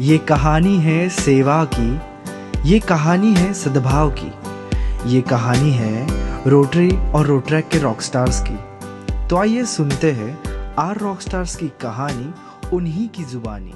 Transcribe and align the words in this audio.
ये 0.00 0.16
कहानी 0.18 0.76
है 0.76 1.08
सेवा 1.08 1.64
की, 1.74 2.68
ये 2.68 2.78
कहानी 2.80 3.32
है 3.34 3.52
सद्भाव 3.54 4.10
की, 4.18 4.30
ये 5.10 5.20
कहानी 5.22 5.70
है 5.70 6.48
रोटरी 6.50 6.90
और 7.10 7.26
रोट्रैक 7.26 7.68
के 7.68 7.78
रॉक 7.78 8.00
स्टार्स 8.00 8.40
की। 8.42 8.56
तो 9.28 9.36
आइए 9.36 9.64
सुनते 9.66 10.12
हैं 10.12 10.32
आर 10.78 10.98
रॉक 10.98 11.20
स्टार्स 11.20 11.56
की 11.56 11.68
कहानी, 11.82 12.32
उन्हीं 12.72 13.08
की 13.08 13.24
जुबानी। 13.24 13.74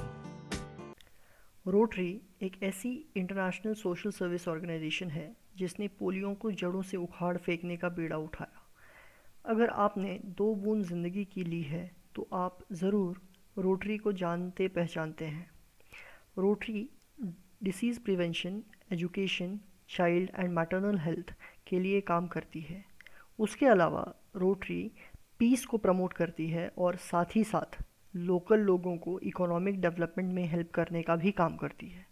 रोटरी 1.65 2.09
एक 2.41 2.61
ऐसी 2.63 2.97
इंटरनेशनल 3.17 3.73
सोशल 3.75 4.11
सर्विस 4.11 4.47
ऑर्गेनाइजेशन 4.47 5.09
है, 5.09 5.31
जिसने 5.57 5.87
पोलियो 5.89 6.33
को 6.33 6.51
जड़ों 6.53 6.81
से 6.81 6.97
उखाड़ 6.97 7.37
फेंकने 7.37 7.77
का 7.77 7.89
बीड़ा 7.91 8.17
उठाया। 8.17 8.61
अगर 9.45 9.69
आपने 9.79 10.19
दो 10.37 10.53
बूंद 10.55 10.85
ज़िंदगी 10.85 11.25
की 11.25 11.43
ली 11.43 11.61
है 11.63 11.89
तो 12.15 12.27
आप 12.35 12.57
ज़रूर 12.73 13.21
रोटरी 13.57 13.97
को 13.97 14.11
जानते 14.13 14.67
पहचानते 14.69 15.25
हैं। 15.25 15.49
Rotary 16.37 16.89
disease 17.63 17.99
prevention 17.99 18.63
education 18.93 19.59
child 19.89 20.29
and 20.39 20.49
maternal 20.53 20.97
health 20.97 21.33
के 21.67 21.79
लिए 21.79 22.01
काम 22.01 22.27
करती 22.27 22.61
है। 22.61 22.85
उसके 23.39 23.65
अलावा 23.65 24.15
रोटरी 24.35 24.91
पीस 25.39 25.65
को 25.65 25.77
प्रमोट 25.77 26.13
करती 26.13 26.49
है 26.49 26.71
और 26.77 26.95
साथ 26.95 27.25
ही 27.35 27.43
साथ 27.43 27.83
लोकल 28.15 28.59
लोगों 28.59 28.97
को 28.97 29.19
इकोनॉमिक 29.19 29.81
डेवलपमेंट 29.81 30.33
में 30.33 30.45
हेल्प 30.45 30.71
करने 30.71 31.01
का 31.01 31.15
भी 31.15 31.31
काम 31.31 31.55
करती 31.57 31.89
है। 31.89 32.05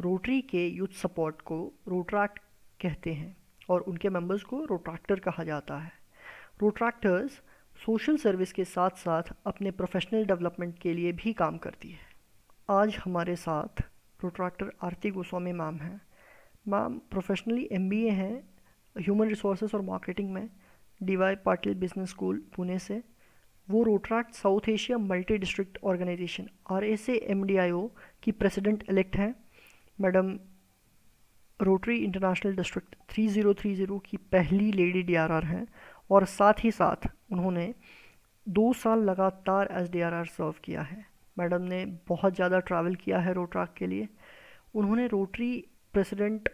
रोटरी 0.00 0.40
के 0.42 0.68
यूथ 0.68 0.88
सपोर्ट 0.88 1.40
को 1.40 1.72
रोट्रैक्ट 1.88 2.38
कहते 2.80 3.12
हैं 3.12 3.36
और 3.68 3.80
उनके 3.80 4.08
मेंबर्स 4.08 4.42
को 4.42 4.64
रोट्रैक्टर 4.64 5.20
कहा 5.20 5.44
जाता 5.44 5.78
है। 5.78 5.92
रोट्रैक्टर्स 6.62 7.42
सोशल 7.84 8.16
सर्विस 8.16 8.52
के 8.52 8.64
साथ 8.64 8.90
साथ 8.90 9.22
अपने 9.46 9.70
प्रोफेशनल 9.70 10.24
डेवलपमेंट 10.24 10.78
के 10.78 10.92
लिए 10.92 11.12
भी 11.12 11.32
काम 11.32 11.58
करती 11.58 11.90
है। 11.90 12.11
आज 12.72 12.94
हमारे 13.04 13.34
साथ 13.36 13.80
प्रोट्रैक्टर 14.20 14.70
आरती 14.84 15.10
गोस्वामी 15.10 15.52
मैम 15.52 15.78
हैं। 15.78 16.00
Ma'am 16.68 16.96
professionally 17.10 17.68
M 17.72 17.88
B 17.88 18.00
A 18.04 18.10
हैं 18.10 18.36
ह्यूमन 18.96 19.28
रिसोर्सेज 19.28 19.74
और 19.74 19.82
मार्केटिंग 19.82 20.30
में 20.32 20.48
D 21.00 21.16
Y 21.16 21.34
Patil 21.44 21.74
business 21.82 22.08
school 22.10 22.40
Pune 22.56 22.78
से। 22.78 23.00
वो 23.68 23.82
Rotaract 23.84 24.34
South 24.34 24.68
Asia 24.68 24.98
multi 25.00 25.38
district 25.38 25.78
organisation 25.84 26.48
R 26.70 26.84
S 26.84 27.08
M 27.10 27.44
D 27.44 27.56
I 27.56 27.70
O 27.70 27.86
की 28.22 28.32
प्रेसिडेंट 28.32 28.84
इलेक्ट 28.90 29.16
हैं। 29.16 29.34
Madam 29.98 30.32
Rotary 31.60 31.98
International 31.98 32.56
district 32.56 32.96
three 33.10 33.28
zero 33.28 33.54
three 33.54 33.74
zero 33.74 33.98
की 34.08 34.16
पहली 34.32 34.72
lady 34.72 35.02
D 35.02 35.14
R 35.26 35.32
are 35.32 35.44
हैं 35.44 35.66
और 36.10 36.24
साथ 36.30 36.64
ही 36.64 36.70
साथ 36.72 37.08
उन्होंने 37.32 37.72
दो 38.46 38.72
साल 38.82 39.08
लगातार 39.10 39.76
S 39.80 39.90
D 39.90 40.00
R 40.00 40.14
R 40.14 40.26
serve 40.32 40.54
किया 40.64 40.82
है। 40.82 41.11
मैडम 41.36 41.62
ने 41.62 41.84
बहुत 42.08 42.34
ज़्यादा 42.34 42.58
ट्रैवल 42.60 42.94
किया 42.94 43.18
है 43.18 43.32
रोट्राक 43.32 43.74
के 43.78 43.86
लिए। 43.86 44.08
उन्होंने 44.74 45.06
Rotary 45.06 45.52
president 45.94 46.48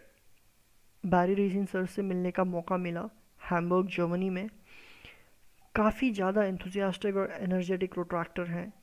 Barry 1.03 1.33
Rassin 1.33 1.65
sir 1.65 1.85
से 1.85 2.01
मिलने 2.01 2.31
का 2.31 2.43
मौका 2.45 2.77
मिला 2.77 3.09
हैम्बर्ग 3.41 3.87
जर्मनी 3.87 4.29
में। 4.29 4.47
काफ़ी 5.75 6.11
ज़्यादा 6.11 6.43
इंथुजियास्टिक 6.43 7.15
और 7.15 7.31
एनर्जेटिक 7.31 7.97
रोट्रैक्टर 7.97 8.47
हैं, 8.47 8.73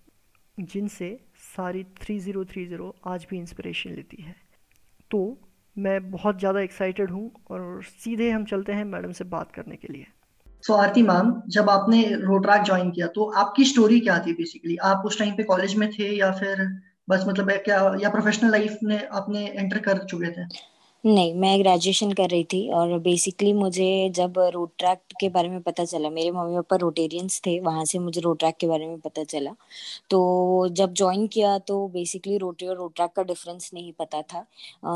जिनसे 0.58 1.08
सारी 1.46 1.82
3030 2.00 2.92
आज 3.06 3.26
भी 3.30 3.38
इंस्पिरेशन 3.38 3.90
लेती 3.90 4.22
है। 4.22 4.34
तो 5.10 5.20
मैं 5.76 6.10
बहुत 6.10 6.38
ज़्यादा 6.38 6.60
एक्साइटेड 6.60 7.10
हूँ 7.10 7.30
और 7.50 7.82
सीधे 7.84 8.30
हम 8.30 8.44
चलते 8.44 8.72
हैं 8.72 8.84
मैडम 8.86 9.12
से 9.12 9.24
बात 9.26 9.52
करने 9.52 9.76
के 9.76 9.92
लिए। 9.92 10.06
सो 10.66 10.72
so, 10.72 10.80
आरती 10.80 11.02
मैम 11.02 11.42
जब 11.48 11.70
आपने 11.70 12.02
रोट्रैक 12.14 12.62
ज्वाइन 12.62 12.90
किया 12.90 13.06
तो 13.06 13.24
आपकी 13.30 13.64
स्टोरी 13.64 14.00
क्या 14.00 14.18
थी 14.18 14.32
बेसिकली 14.32 14.76
आप 14.76 15.02
उस 15.06 15.18
टाइम 15.18 15.34
पे 15.34 15.42
कॉलेज 15.42 15.74
में 15.74 15.90
थे 15.90 16.16
या 16.18 16.30
फिर 16.32 16.80
बस 17.08 17.24
मतलब 17.28 17.50
क्या 17.50 17.96
या 18.00 18.10
प्रोफेशनल 18.10 18.50
लाइफ 18.50 18.78
में 18.84 19.08
आपने 19.08 19.46
एंटर 19.46 19.78
कर 19.78 19.98
चुके 19.98 20.30
थे? 20.30 20.46
नहीं, 21.06 21.34
मैं 21.34 21.58
ग्रेजुएशन 21.60 22.12
कर 22.12 22.28
रही 22.30 22.44
थी 22.52 22.58
और 22.74 22.98
बेसिकली 23.00 23.52
मुझे 23.52 23.84
जब 24.14 24.38
रोड 24.54 24.70
ट्रैक 24.78 25.00
के 25.20 25.28
बारे 25.28 25.48
में 25.48 25.60
पता 25.62 25.84
चला, 25.84 26.08
मेरे 26.10 26.30
मम्मी 26.30 26.54
पापा 26.56 26.76
रोटेरियंस 26.76 27.40
थे, 27.46 27.58
वहाँ 27.60 27.84
से 27.84 27.98
मुझे 27.98 28.20
रोड 28.20 28.38
ट्रैक 28.38 28.56
के 28.60 28.66
बारे 28.66 28.86
में 28.86 28.98
पता 29.00 29.24
चला। 29.24 29.54
तो 30.10 30.68
जब 30.72 30.92
ज्वाइन 30.94 31.26
किया 31.28 31.56
तो 31.68 31.86
बेसिकली 31.88 32.38
रोटरी 32.38 32.68
और 32.68 32.76
रोड 32.76 32.94
ट्रैक 32.96 33.12
का 33.16 33.22
डिफरेंस 33.24 33.70
नहीं 33.74 33.92
पता 34.00 34.22
था। 34.24 34.44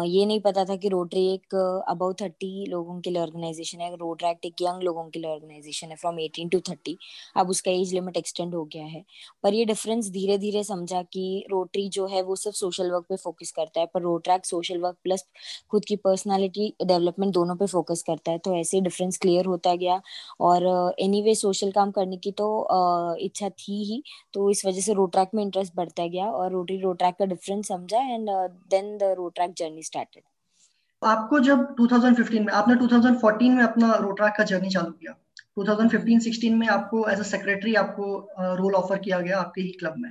ये 0.04 0.24
नहीं 0.26 0.40
पता 0.40 0.64
था 0.64 0.76
कि 0.76 0.88
रोटरी 0.88 1.26
एक 1.34 1.54
अबाउट 1.88 2.20
थर्टी 2.22 2.66
लोगों 2.70 3.00
के 3.00 3.10
लिए 3.10 3.22
ऑर्गेनाइजेशन 3.22 3.80
है 3.80 3.94
रोड 3.96 4.18
ट्रैक 4.18 4.46
एक 4.46 4.62
यंग 4.62 4.82
लोगों 4.82 5.04
के 5.10 5.20
लिए 5.20 5.30
ऑर्गेनाइजेशन 5.30 5.88
है 5.90 5.96
फ्रॉम 5.96 6.20
एटीन 6.20 6.48
टू 6.48 6.60
थर्टी 6.70 6.96
अब 7.36 7.50
उसका 7.50 7.70
एज 7.72 7.94
लिमिट 7.94 8.16
एक्सटेंड 8.16 8.54
हो 8.54 8.64
गया 8.74 8.84
है। 8.86 9.04
पर 9.44 9.54
ये 9.54 9.64
डिफरेंस 9.66 10.10
धीरे 10.12 10.38
धीरे 10.38 10.64
समझा 10.64 11.02
कि 11.12 11.46
रोटरी 11.50 11.88
जो 11.90 12.06
है 12.08 12.22
वो 12.22 12.36
सिर्फ़ 12.36 12.56
सोशल 12.58 12.90
वर्क 12.92 13.06
पे 13.08 13.16
फोकस 13.16 13.52
करता 13.56 13.80
है, 13.80 13.86
पर 13.86 14.02
road 14.02 14.22
track 14.24 14.46
social 14.46 14.78
work 14.80 14.96
plus 15.04 15.26
खुद 15.70 15.84
की 15.84 15.96
पर्सनालिटी 16.04 16.68
डेवलपमेंट 16.84 17.32
दोनों 17.34 17.56
पे 17.56 17.66
फोकस 17.66 18.02
करता 18.06 18.32
है 18.32 18.38
तो 18.38 18.54
ऐसे 18.56 18.80
डिफरेंस 18.80 19.18
क्लियर 19.18 19.46
होता 19.46 19.74
गया। 19.74 20.00
और 20.40 20.94
एनी 21.00 21.22
वे 21.22 21.34
सोशल 21.34 21.70
काम 21.70 21.90
करने 21.90 22.16
की 22.16 22.32
तो 22.32 22.48
uh, 22.72 23.16
इच्छा 23.24 23.48
थी 23.48 23.82
ही 23.84 24.02
तो 24.32 24.50
इस 24.50 24.64
वजह 24.66 24.80
से 24.80 24.92
रोड 24.92 25.12
ट्रैक 25.12 25.30
में 25.34 25.42
इंटरेस्ट 25.42 25.72
बढ़ता 25.76 26.06
गया 26.06 26.26
और 26.30 26.52
रोटरी 26.52 26.80
रोड 26.80 26.98
ट्रैक 26.98 27.14
का 27.18 27.24
डिफरेंस 27.26 27.68
समझा 27.68 28.00
and 28.14 28.28
then 28.70 28.96
the 28.98 29.14
Rotaract 29.34 29.54
journey 29.56 29.82
started 29.82 30.22
आपको 31.02 31.40
जब 31.40 31.76
2015 31.76 32.40
में 32.40 32.52
आपने 32.52 32.74
2014 32.74 33.54
में 33.56 33.62
अपना 33.64 33.94
रोड 33.94 34.16
ट्रैक 34.16 34.34
का 34.38 34.44
जर्नी 34.44 34.70
चालू 34.70 34.90
किया 34.90 35.14
2015-16 35.58 36.54
में 36.54 36.66
आपको 36.68 37.08
एज 37.10 37.20
अ 37.20 37.22
सेक्रेटरी 37.22 37.74
आपको 37.74 38.04
रोल 38.56 38.74
ऑफ़र 38.74 38.98
किया 38.98 39.20
गया 39.20 39.38
आपके 39.38 39.60
ही 39.60 39.70
क्लब 39.70 39.94
में। 39.98 40.10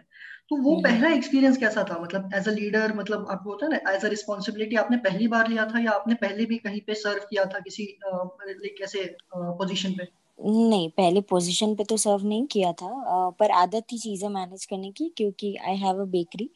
तो 0.51 0.55
वो। 0.55 0.75
पहला 0.81 1.09
एक्सपीरियंस 1.09 1.57
कैसा 1.57 1.83
था 1.83 1.99
मतलब 1.99 2.31
एज 2.35 2.47
अ 2.47 2.51
लीडर 2.51 2.93
मतलब 2.93 3.27
आपको 3.29 3.49
होता 3.49 3.65
है 3.65 3.71
ना 3.71 3.91
एज 3.91 4.05
अ 4.05 4.07
रिस्पॉन्सिबिलिटी 4.07 4.75
आपने 4.75 4.97
पहली 4.97 5.27
बार 5.27 5.47
लिया 5.47 5.65
था 5.65 5.79
या 5.79 5.91
आपने 5.91 6.15
पहले 6.15 6.45
भी 6.45 6.57
कहीं 6.57 6.81
पे 6.81 6.93
सर्व 6.93 7.19
किया 7.29 7.45
था 7.45 7.59
किसी 7.59 7.99
लाइक 8.05 8.81
ऐसे 8.83 9.17
पोजीशन 9.35 9.91
पे 9.91 10.07
नहीं 10.39 10.89
पहले 10.89 11.21
पोजीशन 11.21 11.75
पे 11.75 11.83
तो 11.83 11.97
सर्व 11.97 12.25
नहीं 12.27 12.45
किया 12.47 12.71
था 12.73 13.29
पर 13.29 13.51
आदत 13.51 13.85
थी 13.91 13.97
चीज़ें 13.97 14.29
मैनेज 14.29 14.65
करने 14.65 14.91
की 14.91 15.13
क्योंकि 15.17 15.55
आई 15.55 15.75
हैव 15.75 16.01
अ 16.01 16.05
बेकरी 16.05 16.49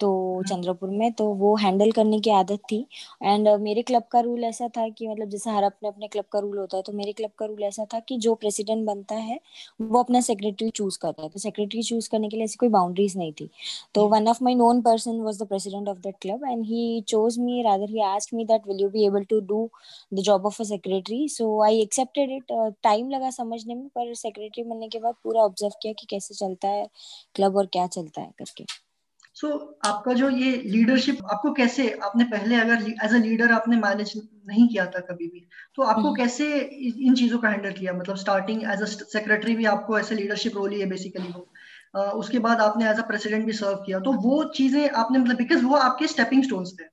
तो 0.00 0.10
हम्म। 0.34 0.42
चंद्रपुर 0.44 0.90
में 0.90 1.12
तो 1.12 1.24
वो 1.34 1.54
हैंडल 1.56 1.90
करने 1.92 2.18
की 2.20 2.30
आदत 2.32 2.60
थी। 2.70 2.78
एंड 3.22 3.48
uh, 3.48 3.58
मेरे 3.60 3.82
क्लब 3.82 4.02
का 4.12 4.20
रूल 4.20 4.44
ऐसा 4.44 4.68
था 4.76 4.88
कि 4.88 5.08
मतलब 5.08 5.28
जैसे 5.30 5.50
हर 5.50 5.64
अपने 5.64 5.88
अपने 5.88 6.08
क्लब 6.08 6.24
का 6.32 6.38
रूल 6.38 6.58
होता 6.58 6.76
है 6.76 6.82
तो 6.82 6.92
मेरे 6.92 7.12
क्लब 7.12 7.30
का 7.38 7.46
रूल 7.46 7.62
ऐसा 7.64 7.84
था 7.94 8.00
कि 8.00 8.16
जो 8.18 8.34
प्रेसिडेंट 8.36 8.84
बनता 8.86 9.14
है 9.16 9.38
वो 9.80 9.98
अपना 9.98 10.20
सेक्रेटरी 10.20 10.70
चूज़ 10.70 10.98
करता 11.02 11.22
है। 11.22 11.28
तो 11.28 11.38
सेक्रेटरी 11.40 11.82
चूज़ 11.82 12.08
करने 12.10 12.28
के 12.28 12.36
लिए 12.36 12.44
ऐसी 12.44 12.56
कोई 12.60 12.68
बाउंड्रीज 12.70 13.16
नहीं 13.16 13.32
थी। 13.40 13.48
तो 13.94 14.06
one 14.08 14.28
of 14.28 14.42
my 14.44 14.54
known 14.54 14.80
person 14.82 15.20
was 15.20 15.42
the 15.42 15.46
president 15.48 15.88
of 15.88 15.98
that 15.98 16.16
club 16.22 16.44
and 16.44 16.64
he 16.66 17.00
chose 17.08 17.38
me 17.38 17.62
rather 17.62 17.90
he 17.90 18.02
asked 18.04 18.34
me 18.34 18.44
that 18.44 18.68
will 18.68 18.80
you 18.82 18.88
be 18.90 19.06
able 19.06 19.24
to 19.30 19.40
do 19.42 19.68
the 20.12 20.22
job 20.22 20.46
of 20.46 20.60
a 20.62 20.64
secretary. 20.66 21.28
So 21.28 21.62
I 21.64 21.80
accepted 21.82 22.30
it. 22.32 22.52
Time 22.82 23.10
लगा 23.10 23.30
समझने 23.30 23.74
में 23.74 23.86
पर 23.88 24.14
secretary 24.16 24.64
बनने 24.64 24.88
के 24.88 24.98
बाद 24.98 25.14
पूरा 25.24 25.42
observe 25.42 25.74
किया 25.82 25.92
कि 25.92 26.06
कैसे 26.10 26.34
चलता 26.34 26.68
है 26.68 26.86
क्लब 27.34 27.56
और 27.56 27.66
क्या 27.72 27.86
चलता 27.88 28.20
है 28.20 28.30
करके। 28.38 28.64
सो 29.40 29.48
so, 29.48 29.88
आपका 29.88 30.12
जो 30.12 30.30
ये 30.30 30.56
लीडरशिप 30.66 31.18
आपको 31.30 31.52
कैसे 31.52 31.90
आपने 32.04 32.24
पहले 32.24 32.56
अगर 32.56 32.82
एज 33.04 33.14
अ 33.14 33.18
लीडर 33.18 33.52
आपने 33.52 33.76
मैनेज 33.76 34.12
नहीं 34.48 34.68
किया 34.68 34.86
था 34.86 35.00
कभी 35.00 35.26
भी 35.28 35.48
तो 35.74 35.82
आपको 35.82 36.02
हम्म। 36.02 36.16
कैसे 36.16 36.58
इन 37.06 37.14
चीज़ों 37.14 37.38
का 37.38 37.48
हैंडल 37.48 37.72
किया? 37.72 37.92
मतलब 37.92 38.16
स्टार्टिंग 38.16 38.62
एज 38.62 38.82
अ 38.82 38.84
सेक्रेटरी 38.84 39.54
भी 39.54 39.64
आपको 39.64 39.98
ऐसे 39.98 40.14
लीडरशिप 40.14 40.56
रोल 40.56 40.72
ही 40.72 40.80
है 40.80 40.86
बेसिकली 40.86 41.28
वो। 41.28 41.48
uh, 41.98 42.12
उसके 42.12 42.38
बाद 42.38 42.60
आपने 42.60 42.90
एज 42.90 42.98
अ 42.98 43.02
प्रेसिडेंट 43.02 43.46
भी 43.46 43.52
सर्व 43.52 43.76
किया। 43.76 44.00
तो 44.00 44.12
वो 44.12 44.44
चीज़ें 44.44 44.90
आपने 44.90 45.18
मतलब 45.18 45.36
बिकॉज़ 45.36 45.64
वो 45.64 45.76
आपके 45.76 46.06
स्टेपिंग 46.06 46.44
स्टोन्स 46.44 46.72
थे 46.80 46.84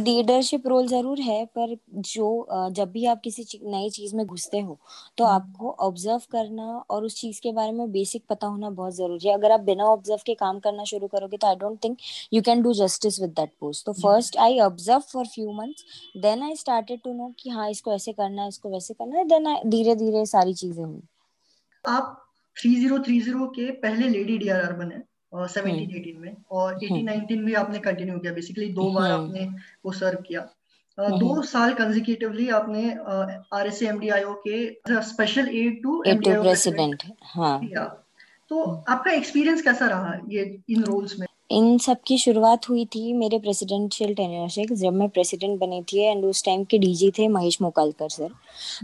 लीडरशिप 0.00 0.66
रोल 0.66 0.86
ज़रूर 0.88 1.20
है 1.20 1.44
पर 1.56 1.76
जो 2.08 2.28
जब 2.76 2.90
भी 2.92 3.04
आप 3.06 3.20
किसी 3.24 3.44
नई 3.64 3.90
चीज़ 3.90 4.14
में 4.16 4.24
घुसते 4.26 4.60
हो 4.60 4.78
तो 5.18 5.24
हम्म। 5.24 5.34
आपको 5.34 5.70
ऑब्ज़र्व 5.80 6.22
करना 6.32 6.66
और 6.90 7.04
उस 7.04 7.20
चीज़ 7.20 7.40
के 7.42 7.52
बारे 7.52 7.72
में 7.72 7.90
बेसिक 7.92 8.24
पता 8.30 8.46
होना 8.46 8.70
बहुत 8.72 8.94
ज़रूरी 8.96 9.28
है। 9.28 9.34
अगर 9.34 9.52
आप 9.52 9.60
बिना 9.62 9.84
ऑब्ज़र्व 9.86 10.20
के 10.26 10.34
काम 10.34 10.58
करना 10.60 10.84
शुरू 10.84 11.06
करोगे 11.06 11.36
तो 11.36 11.46
I 11.46 11.56
don't 11.56 11.78
think 11.84 11.96
you 12.32 12.42
can 12.42 12.62
do 12.62 12.72
justice 12.74 13.20
with 13.20 13.30
that 13.30 13.52
post 13.60 13.86
तो 13.86 13.92
first 13.94 14.36
I 14.38 14.58
observe 14.60 15.02
for 15.12 15.26
few 15.26 15.52
months 15.52 15.84
then 16.18 16.42
I 16.42 16.56
started 16.56 17.00
to 17.04 17.12
know 17.12 17.32
कि 17.38 17.50
हाँ 17.50 17.70
इसको 17.70 17.92
ऐसे 17.92 18.12
करना 18.12 18.42
है 18.42 18.48
इसको 18.48 18.70
वैसे 18.70 18.94
करना 18.94 19.18
है 19.18 19.24
देन 19.28 19.54
धीरे 19.70 19.94
धीरे 19.96 20.26
सारी 20.26 20.54
चीज़ें 20.54 20.84
हुई। 20.84 21.00
आप 21.84 22.18
3030 22.56 23.48
के 23.54 23.70
पहले 23.80 24.08
लेडी 24.08 24.38
डीआरआर 24.38 24.72
बने। 24.74 25.00
सेवनटीन 25.34 25.96
एटीन 25.96 26.20
में। 26.20 26.36
और 26.50 26.74
एटीन 26.74 26.96
हम्म। 26.96 27.04
नाइनटीन 27.04 27.44
भी 27.44 27.54
आपने 27.54 27.78
कंटिन्यू 27.78 28.18
किया 28.18 28.32
बेसिकली 28.32 28.68
दो 28.68 28.90
बार 28.90 29.10
हम्म। 29.10 29.26
आपने 29.26 29.48
वो 29.86 29.92
सर्व 29.92 30.18
किया। 30.20 30.48
हम्म। 31.00 31.18
दो 31.18 31.42
साल 31.42 31.74
कंजिक्यूटिवली 31.74 32.48
आपने 32.48 32.92
R 33.52 33.66
S 33.66 33.82
M 33.82 33.98
D 33.98 34.08
I 34.08 34.22
के 34.26 34.80
स्पेशल 35.02 35.48
एड 35.48 35.82
टू 35.82 36.04
प्रेसिडेंट 36.08 37.02
हाँ। 37.22 37.60
तो 38.48 38.84
आपका 38.88 39.10
एक्सपीरियंस 39.10 39.62
कैसा 39.62 39.86
रहा 39.86 40.18
ये 40.28 40.60
इन 40.70 40.84
रोल्स 40.84 41.20
में? 41.20 41.26
इन 41.52 41.78
सब 41.78 41.96
की 42.06 42.16
शुरुआत 42.18 42.68
हुई 42.68 42.84
थी 42.84 43.12
मेरे 43.12 43.38
प्रेसिडेंशियल 43.38 44.14
टेन्योर 44.14 44.48
से 44.48 44.64
जब 44.74 44.92
मैं 44.92 45.08
प्रेसिडेंट 45.08 45.58
बनी 45.60 45.82
थी 45.82 45.98
एंड 45.98 46.24
उस 46.24 46.44
टाइम 46.44 46.64
के 46.64 46.78
डीजी 46.78 47.10
थे 47.10 47.28
महेश 47.28 47.60
मोकालकर 47.62 48.08
सर 48.08 48.30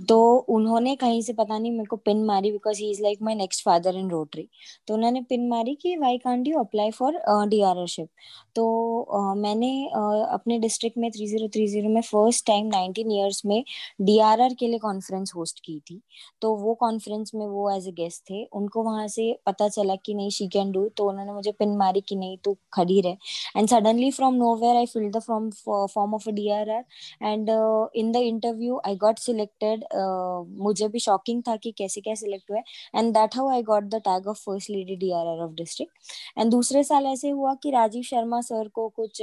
तो 0.09 0.19
उन्होंने 0.49 0.97
कहीं 0.97 1.23
से 1.23 1.33
पता 1.33 1.59
नहीं 1.59 1.73
मेरे 1.73 1.85
को 1.85 1.97
पिन 1.97 2.25
मारी 2.25 2.53
because 2.53 2.79
he 2.79 2.91
is 2.91 3.03
like 3.03 3.23
my 3.23 3.35
next 3.35 3.65
father 3.65 3.97
in 3.97 4.11
Rotary 4.11 4.49
तो 4.87 4.95
उन्होंने 4.95 5.21
पिन 5.21 5.49
मारी 5.49 5.75
कि 5.75 5.97
why 5.97 6.19
can't 6.19 6.49
you 6.49 6.59
apply 6.59 6.91
for 6.91 7.21
D 7.49 7.63
R 7.63 7.87
तो 8.55 8.65
uh, 9.15 9.37
मैंने 9.43 9.69
uh, 9.97 10.33
अपने 10.35 10.59
डिस्ट्रिक्ट 10.59 10.99
में 10.99 11.11
थ्री 11.11 11.27
ज़ीरो 11.27 11.49
थ्री 11.49 11.67
ज़ीरो 11.69 11.89
में 11.89 12.01
फ़र्स्ट 12.01 12.47
टाइम 12.47 12.67
नाइनटीन 12.67 13.13
ईयर्स 13.13 13.43
में 13.47 13.65
डी 14.01 14.19
आर 14.19 14.41
आर 14.41 14.55
के 14.55 14.69
लिए 14.69 14.79
कॉन्फ्रेंस 14.79 15.33
होस्ट 15.37 15.61
की 15.65 15.79
थी. 15.81 16.01
तो 16.43 16.55
वो 16.57 16.75
कॉन्फ्रेंस 16.75 17.31
में 17.35 17.47
वो 17.47 17.71
एज 17.71 17.89
ए 17.89 17.93
गेस्ट 17.93 18.23
थे. 18.31 18.45
उनको 18.45 18.83
वहाँ 18.83 19.07
से 19.09 19.33
पता 19.47 19.69
चला 19.69 19.95
कि 19.97 20.15
नहीं 20.15 20.31
शी 20.31 20.49
कैन 20.49 20.73
डू 20.73 20.89
तो 20.89 21.09
उन्होंने 21.09 21.33
मुझे 21.33 21.53
पिन 21.53 21.77
मारी 21.77 22.01
कि 22.01 22.17
नहीं 22.17 22.39
तो 22.45 22.57
खड़ी 22.73 23.01
रहे 23.01 23.17
and 23.57 23.69
suddenly 23.69 24.11
from 24.11 24.35
nowhere 24.35 24.77
I 24.77 24.87
fill 24.87 25.11
the 25.11 25.21
from 25.21 25.49
form 25.89 26.15
of 26.15 26.29
a 26.29 26.33
D 26.33 26.49
R 26.53 26.71
R 26.71 26.85
and 27.23 27.51
in 27.97 28.13
the 28.13 28.17
interview 28.25 28.81
I 28.87 28.97
got 28.97 29.19
selected 29.19 29.85
मुझे 30.63 30.89
भी 30.89 30.99
शॉकिंग 31.01 31.43
था 31.49 31.57
कि 31.57 31.73
कैसे 31.79 32.01
क्या 32.01 32.15
सिलेक्ट 32.17 32.51
हुआ 32.51 32.61
and 32.95 33.13
that 33.15 33.37
how 33.37 33.49
I 33.51 33.63
got 33.65 33.85
the 33.87 34.01
tag 34.05 34.29
of 34.29 34.43
first 34.45 34.71
lady 34.71 34.97
D 34.97 35.13
R 35.13 35.27
R 35.27 35.45
of 35.45 35.53
district 35.55 36.39
and 36.39 36.51
दूसरे 36.51 36.83
साल 36.85 37.07
ऐसे 37.07 37.31
हुआ 37.31 37.55
कि 37.63 37.71
राजीव 37.71 38.03
शर्मा 38.05 38.41
सर 38.43 38.69
को 38.75 38.89
कुछ 38.97 39.23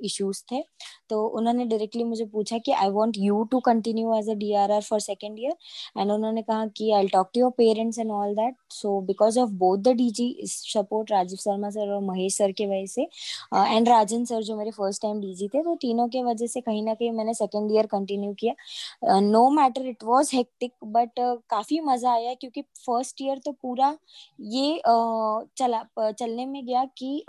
इश्यूज़ 0.00 0.42
थे। 0.52 0.62
तो 1.10 1.24
उन्होंने 1.38 1.64
डायरेक्टली 1.66 2.04
मुझे 2.04 2.24
पूछा 2.26 2.58
कि 2.58 2.72
I 2.72 2.90
want 2.90 3.16
you 3.18 3.42
to 3.52 3.60
continue 3.66 4.14
as 4.16 4.28
a 4.30 4.34
DRR 4.38 4.82
for 4.82 5.00
second 5.00 5.38
year 5.40 6.00
and 6.00 6.10
उन्होंने 6.12 6.42
कहा 6.42 6.66
कि 6.76 6.90
I 6.92 7.08
talk 7.08 7.30
to 7.34 7.40
your 7.40 7.50
parents 7.58 7.98
and 7.98 8.10
all 8.12 8.34
that 8.34 8.54
so 8.72 9.00
because 9.06 9.38
of 9.40 9.50
both 9.58 9.78
the 9.78 9.94
DG 9.96 10.28
support 10.46 11.10
Rajiv 11.12 11.38
Sharma 11.38 11.70
sir 11.70 11.92
और 11.94 12.02
Mahesh 12.04 12.36
sir 12.36 12.52
के 12.52 12.66
वजह 12.66 12.86
से 12.86 13.02
and 13.74 13.88
Rajan 13.88 14.24
sir 14.24 14.42
जो 14.42 14.56
मेरे 14.56 14.70
first 14.70 15.02
time 15.02 15.20
DG 15.20 15.48
थे 15.48 15.62
तो 15.62 15.74
तीनों 15.82 16.08
के 16.08 16.22
वजह 16.22 16.46
से 16.46 16.60
कहीं 16.60 16.82
ना 16.84 16.94
कहीं 16.94 17.10
मैंने 17.12 17.34
सेकेंड 17.34 17.72
ईयर 17.72 17.86
कंटिन्यू 17.86 18.32
किया। 18.40 19.20
No 19.20 19.48
matter 19.50 19.86
it 19.88 20.04
was 20.04 20.30
hectic 20.34 20.72
but 20.94 21.20
काफ़ी 21.50 21.80
मज़ा 21.82 22.12
आया 22.12 22.34
क्योंकि 22.34 22.62
फ़र्स्ट 22.86 23.22
ईयर 23.22 23.38
तो 23.44 23.52
पूरा 23.52 23.96
ये 24.40 24.76
uh, 24.78 25.48
चला 25.56 25.82
चलने 25.98 26.46
में 26.46 26.64
गया 26.66 26.84
कि 26.98 27.24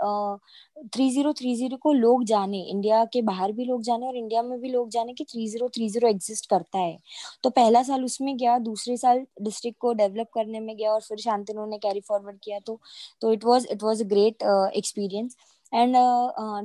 थ्री 0.94 1.10
ज़ीरो 1.10 1.32
थ्री 1.32 1.54
ज़ीरो 1.56 1.76
को 1.82 1.92
लोग 1.92 2.24
जाने 2.24 2.55
इंडिया 2.60 3.04
के 3.12 3.22
बाहर 3.22 3.52
भी 3.52 3.64
लोग 3.64 3.82
जाने 3.82 4.06
और 4.06 4.16
इंडिया 4.16 4.42
में 4.42 4.58
भी 4.60 4.68
लोग 4.68 4.88
जाने 4.90 5.12
कि 5.14 5.24
three 5.24 5.46
zero 5.48 5.68
three 5.74 5.88
zero 5.90 6.08
exist 6.08 6.48
करता 6.50 6.78
है। 6.78 6.96
तो 7.44 7.50
पहला 7.50 7.82
साल 7.82 8.04
उसमें 8.04 8.36
गया, 8.36 8.58
दूसरे 8.60 8.96
साल 8.96 9.24
डिस्ट्रिक्ट 9.42 9.78
को 9.80 9.92
डेवलप 9.94 10.28
करने 10.34 10.60
में 10.60 10.76
गया 10.76 10.92
और 10.92 11.00
फिर 11.02 11.18
शांतनु 11.20 11.66
ने 11.66 11.78
कैरी 11.78 12.00
फॉरवर्ड 12.08 12.38
किया 12.44 12.58
तो 12.60 12.80
तो 13.22 13.32
it 13.32 13.44
was 13.44 13.66
it 13.68 13.82
was 13.82 14.02
a 14.04 14.06
great 14.08 14.42
experience 14.76 15.36
and 15.72 15.96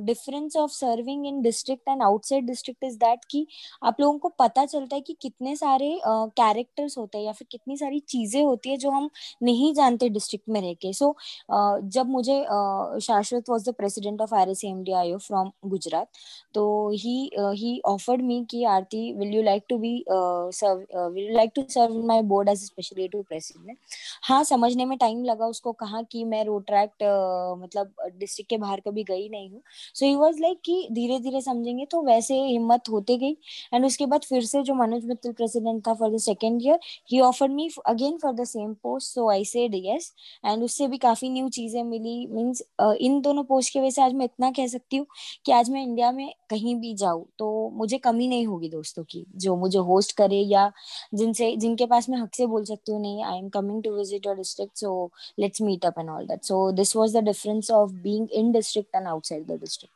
difference 0.06 0.56
of 0.56 0.70
serving 0.70 1.26
in 1.26 1.40
district 1.42 1.88
and 1.88 2.02
outside 2.02 2.46
district 2.46 2.84
is 2.84 2.96
that 2.98 3.24
कि 3.30 3.46
आप 3.84 4.00
लोगों 4.00 4.18
को 4.18 4.28
पता 4.38 4.64
चलता 4.64 4.96
है 4.96 5.00
कि 5.00 5.16
कितने 5.22 5.54
सारे 5.56 5.90
कैरेक्टर्स 6.06 6.92
uh, 6.92 6.98
होते 6.98 7.18
हैं 7.18 7.24
या 7.24 7.32
फिर 7.32 7.46
कितनी 7.50 7.76
सारी 7.76 8.00
चीज़ें 8.08 8.42
होती 8.42 8.70
है 8.70 8.76
जो 8.76 8.90
हम 8.90 9.10
नहीं 9.42 9.72
जानते 9.74 10.08
डिस्ट्रिक्ट 10.08 10.48
में 10.48 10.60
रह 10.60 10.74
के। 10.74 10.92
सो 10.92 11.04
so, 11.04 11.14
uh, 11.56 11.88
जब 11.92 12.06
मुझे 12.08 12.38
uh, 12.40 12.98
Shashwat 13.02 13.50
was 13.50 13.70
the 13.70 13.74
president 13.74 14.20
of 14.20 14.34
R 14.34 14.50
S 14.50 14.64
M 14.64 14.82
D 14.84 14.92
I 14.92 15.14
from 15.18 15.50
Gujarat 15.66 16.08
तो 16.54 16.64
ही 16.94 17.30
ही 17.38 17.80
ऑफर्ड 17.86 18.22
मी 18.22 18.44
कि 18.50 18.64
Aarti 18.66 19.12
will 19.12 19.34
you 19.34 19.42
like 19.42 19.64
to 19.68 19.78
be 19.78 19.92
serve 20.08 21.08
will 21.08 21.28
you 21.28 21.34
like 21.36 21.50
to 21.54 21.62
serve 21.68 21.98
my 22.06 22.22
board 22.32 22.48
as 22.48 22.64
specially 22.64 23.08
to 23.08 23.22
president 23.22 23.78
हाँ 24.22 24.42
समझने 24.44 24.84
में 24.84 24.96
time 24.98 25.24
लगा 25.24 25.46
उसको 25.46 25.72
कहा 25.82 26.02
कि 26.02 26.24
मैं 26.24 26.44
रोट्रैक्ट 26.44 27.02
uh, 27.02 27.62
मतलब 27.62 27.94
डिस्ट्रिक्ट 28.18 28.50
के 28.50 28.56
बाहर 28.56 28.80
कभी 28.92 29.04
गई 29.04 29.28
नहीं 29.28 29.50
हूँ। 29.50 29.62
सो 29.94 30.06
ही 30.06 30.14
वॉज़ 30.14 30.40
लाइक 30.40 30.60
कि 30.64 30.86
धीरे 30.92 31.18
धीरे 31.20 31.40
समझेंगे 31.40 31.84
तो 31.90 32.02
वैसे 32.02 32.34
हिम्मत 32.36 32.88
होते 32.90 33.16
गई। 33.18 33.36
एंड 33.74 33.84
उसके 33.86 34.06
बाद 34.06 34.24
फिर 34.24 34.44
से 34.44 34.62
जो 34.62 34.74
मनोज 34.74 35.04
मित्तल 35.06 35.32
प्रेसिडेंट 35.32 35.86
था 35.88 35.94
for 35.94 36.10
the 36.14 36.18
second 36.20 36.60
year 36.62 36.78
he 37.10 37.20
offer 37.22 37.48
me 37.50 37.68
again 37.86 38.18
for 38.22 38.32
the 38.34 38.44
same 38.46 38.72
post 38.82 39.14
so 39.14 39.28
I 39.30 39.44
said 39.44 39.74
yes 39.76 40.12
and 40.44 40.62
उससे 40.64 40.88
भी 40.88 40.98
काफ़ी 40.98 41.30
न्यू 41.30 41.48
चीज़ें 41.50 41.82
मिली। 41.84 42.26
मीन्स 42.26 42.62
uh, 42.82 42.94
इन 42.94 43.20
दोनों 43.20 43.44
पोस्ट 43.44 43.72
की 43.72 43.80
वजह 43.80 43.90
से 43.90 44.02
आज 44.02 44.14
मैं 44.14 44.24
इतना 44.24 44.50
कह 44.50 44.66
सकती 44.66 44.96
हूँ 44.96 45.06
कि 45.46 45.52
आज 45.52 45.70
मैं 45.70 45.82
इंडिया 45.82 46.10
में 46.12 46.32
कहीं 46.50 46.74
भी 46.76 46.94
जाऊँ 46.96 47.24
तो 47.38 47.48
मुझे 47.74 47.98
कमी 47.98 48.28
नहीं 48.28 48.46
होगी 48.46 48.68
दोस्तों 48.68 49.04
की। 49.04 49.24
जो 49.36 49.56
मुझे 49.56 49.78
होस्ट 49.80 50.16
करे 50.16 50.40
या 50.42 50.70
जिनसे 51.14 51.54
जिनके 51.56 51.86
पास 51.86 52.08
मैं 52.10 52.18
हक 52.18 52.34
से 52.34 52.46
बोल 52.46 52.64
सकती 52.64 52.92
हूँ 52.92 53.00
नहीं 53.00 53.24
I 53.24 53.38
am 53.38 53.48
coming 53.48 53.82
to 53.82 53.94
visit 53.96 54.26
your 54.26 54.36
district 54.36 54.76
so 54.78 55.10
let's 55.38 55.62
meet 55.62 55.86
up 55.86 55.98
and 55.98 56.10
all 56.10 56.26
that 56.26 56.44
so 56.44 56.70
this 56.72 56.94
was 56.96 57.16
the 57.18 57.22
difference 57.24 57.70
of 57.70 57.92
being 58.02 58.28
in 58.32 58.52
district 58.52 58.81
district 58.82 58.94
and 58.94 59.08
outside 59.08 59.46
the 59.46 59.58
district. 59.58 59.92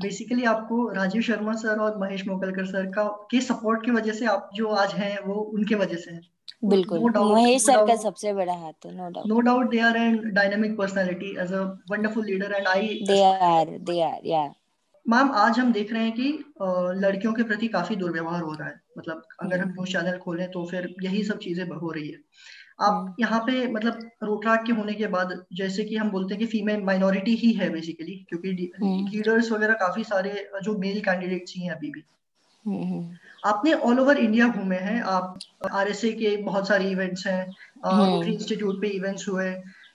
Basically 0.00 0.44
आपको 0.44 0.88
राजीव 0.88 1.22
शर्मा 1.22 1.52
सर 1.52 1.78
और 1.78 1.98
महेश 1.98 2.26
मोकलकर 2.26 2.66
सर 2.66 2.86
का 2.86 3.04
के 3.30 3.40
support 3.40 3.84
की 3.84 3.90
वजह 3.90 4.12
से 4.12 4.26
आप 4.26 4.50
जो 4.54 4.68
आज 4.68 4.92
हैं 4.92 5.18
वो 5.24 5.34
उनके 5.34 5.74
वजह 5.74 5.96
से 5.96 6.10
हैं। 6.10 6.22
बिल्कुल। 6.64 7.00
महेश 7.00 7.62
सर 7.62 7.86
का 7.86 7.96
सबसे 7.96 8.32
बड़ा 8.32 8.54
हाथ 8.54 8.86
है 8.86 8.94
no 8.96 9.08
doubt 9.10 9.26
no 9.26 9.40
doubt 9.40 9.70
they 9.70 9.80
are 9.80 9.96
an 9.96 10.30
dynamic 10.30 10.76
personality 10.78 11.30
as 11.40 11.52
a 11.52 11.60
wonderful 11.90 12.24
leader 12.26 12.52
and 12.52 12.66
I 12.66 13.00
they 13.06 13.22
are 13.24 13.78
they 13.78 14.00
are 14.02 14.26
yeah 14.26 14.54
ma'am 15.08 15.30
आज 15.30 15.58
हम 15.58 15.72
देख 15.72 15.92
रहे 15.92 16.02
हैं 16.02 16.12
कि 16.12 16.44
लड़कियों 17.00 17.32
के 17.32 17.42
प्रति 17.42 17.68
काफ़ी 17.68 17.96
दुर्व्यवहार 17.96 18.42
हो 18.42 18.52
रहा 18.52 18.68
है। 18.68 18.80
मतलब 18.98 19.22
अगर 19.42 19.60
हम 19.60 19.68
न्यूज़ 19.68 19.90
चैनल 19.92 20.18
खोलें 20.18 20.50
तो 20.50 20.64
फिर 20.64 20.94
यही 21.02 21.24
सब 21.24 21.38
चीज़ें 21.38 21.64
हो 21.64 21.90
रही 21.90 22.08
है। 22.08 22.18
आप 22.82 22.92
हम्म। 22.92 23.14
यहाँ 23.20 23.40
पे 23.40 23.66
मतलब 23.72 24.10
रोटराक 24.22 24.64
के 24.66 24.72
होने 24.72 24.92
के 24.92 25.06
बाद 25.06 25.44
जैसे 25.52 25.84
कि 25.84 25.96
हम 25.96 26.10
बोलते 26.10 26.34
हैं 26.34 26.40
कि 26.40 26.46
फीमेल 26.46 26.82
माइनॉरिटी 26.82 27.34
ही 27.34 27.52
है 27.52 27.70
बेसिकली 27.70 28.14
क्योंकि 28.28 28.52
लीडर्स 28.52 29.44
हम्म। 29.46 29.56
वगैरह 29.56 29.74
काफ़ी 29.74 30.04
सारे 30.04 30.50
जो 30.62 30.78
मेल 30.78 31.00
कैंडिडेट्स 31.00 31.54
ही 31.56 31.62
हैं 31.62 31.72
अभी 31.72 31.90
भी। 31.90 32.04
हम्म, 32.66 33.16
आपने 33.44 33.72
ऑल 33.72 34.00
ओवर 34.00 34.16
इंडिया 34.16 34.48
घूमे 34.48 34.76
हैं 34.76 35.00
आप 35.02 35.38
आरएसए 35.72 36.10
के 36.12 36.36
बहुत 36.36 36.68
सारे 36.68 36.90
इवेंट्स 36.90 37.26
हैं 37.26 37.46
रोटरी 37.86 38.32
इंस्टीट्यूट 38.32 38.80
पे 38.80 38.88
इवेंट्स 38.88 39.28
हुए 39.28 39.48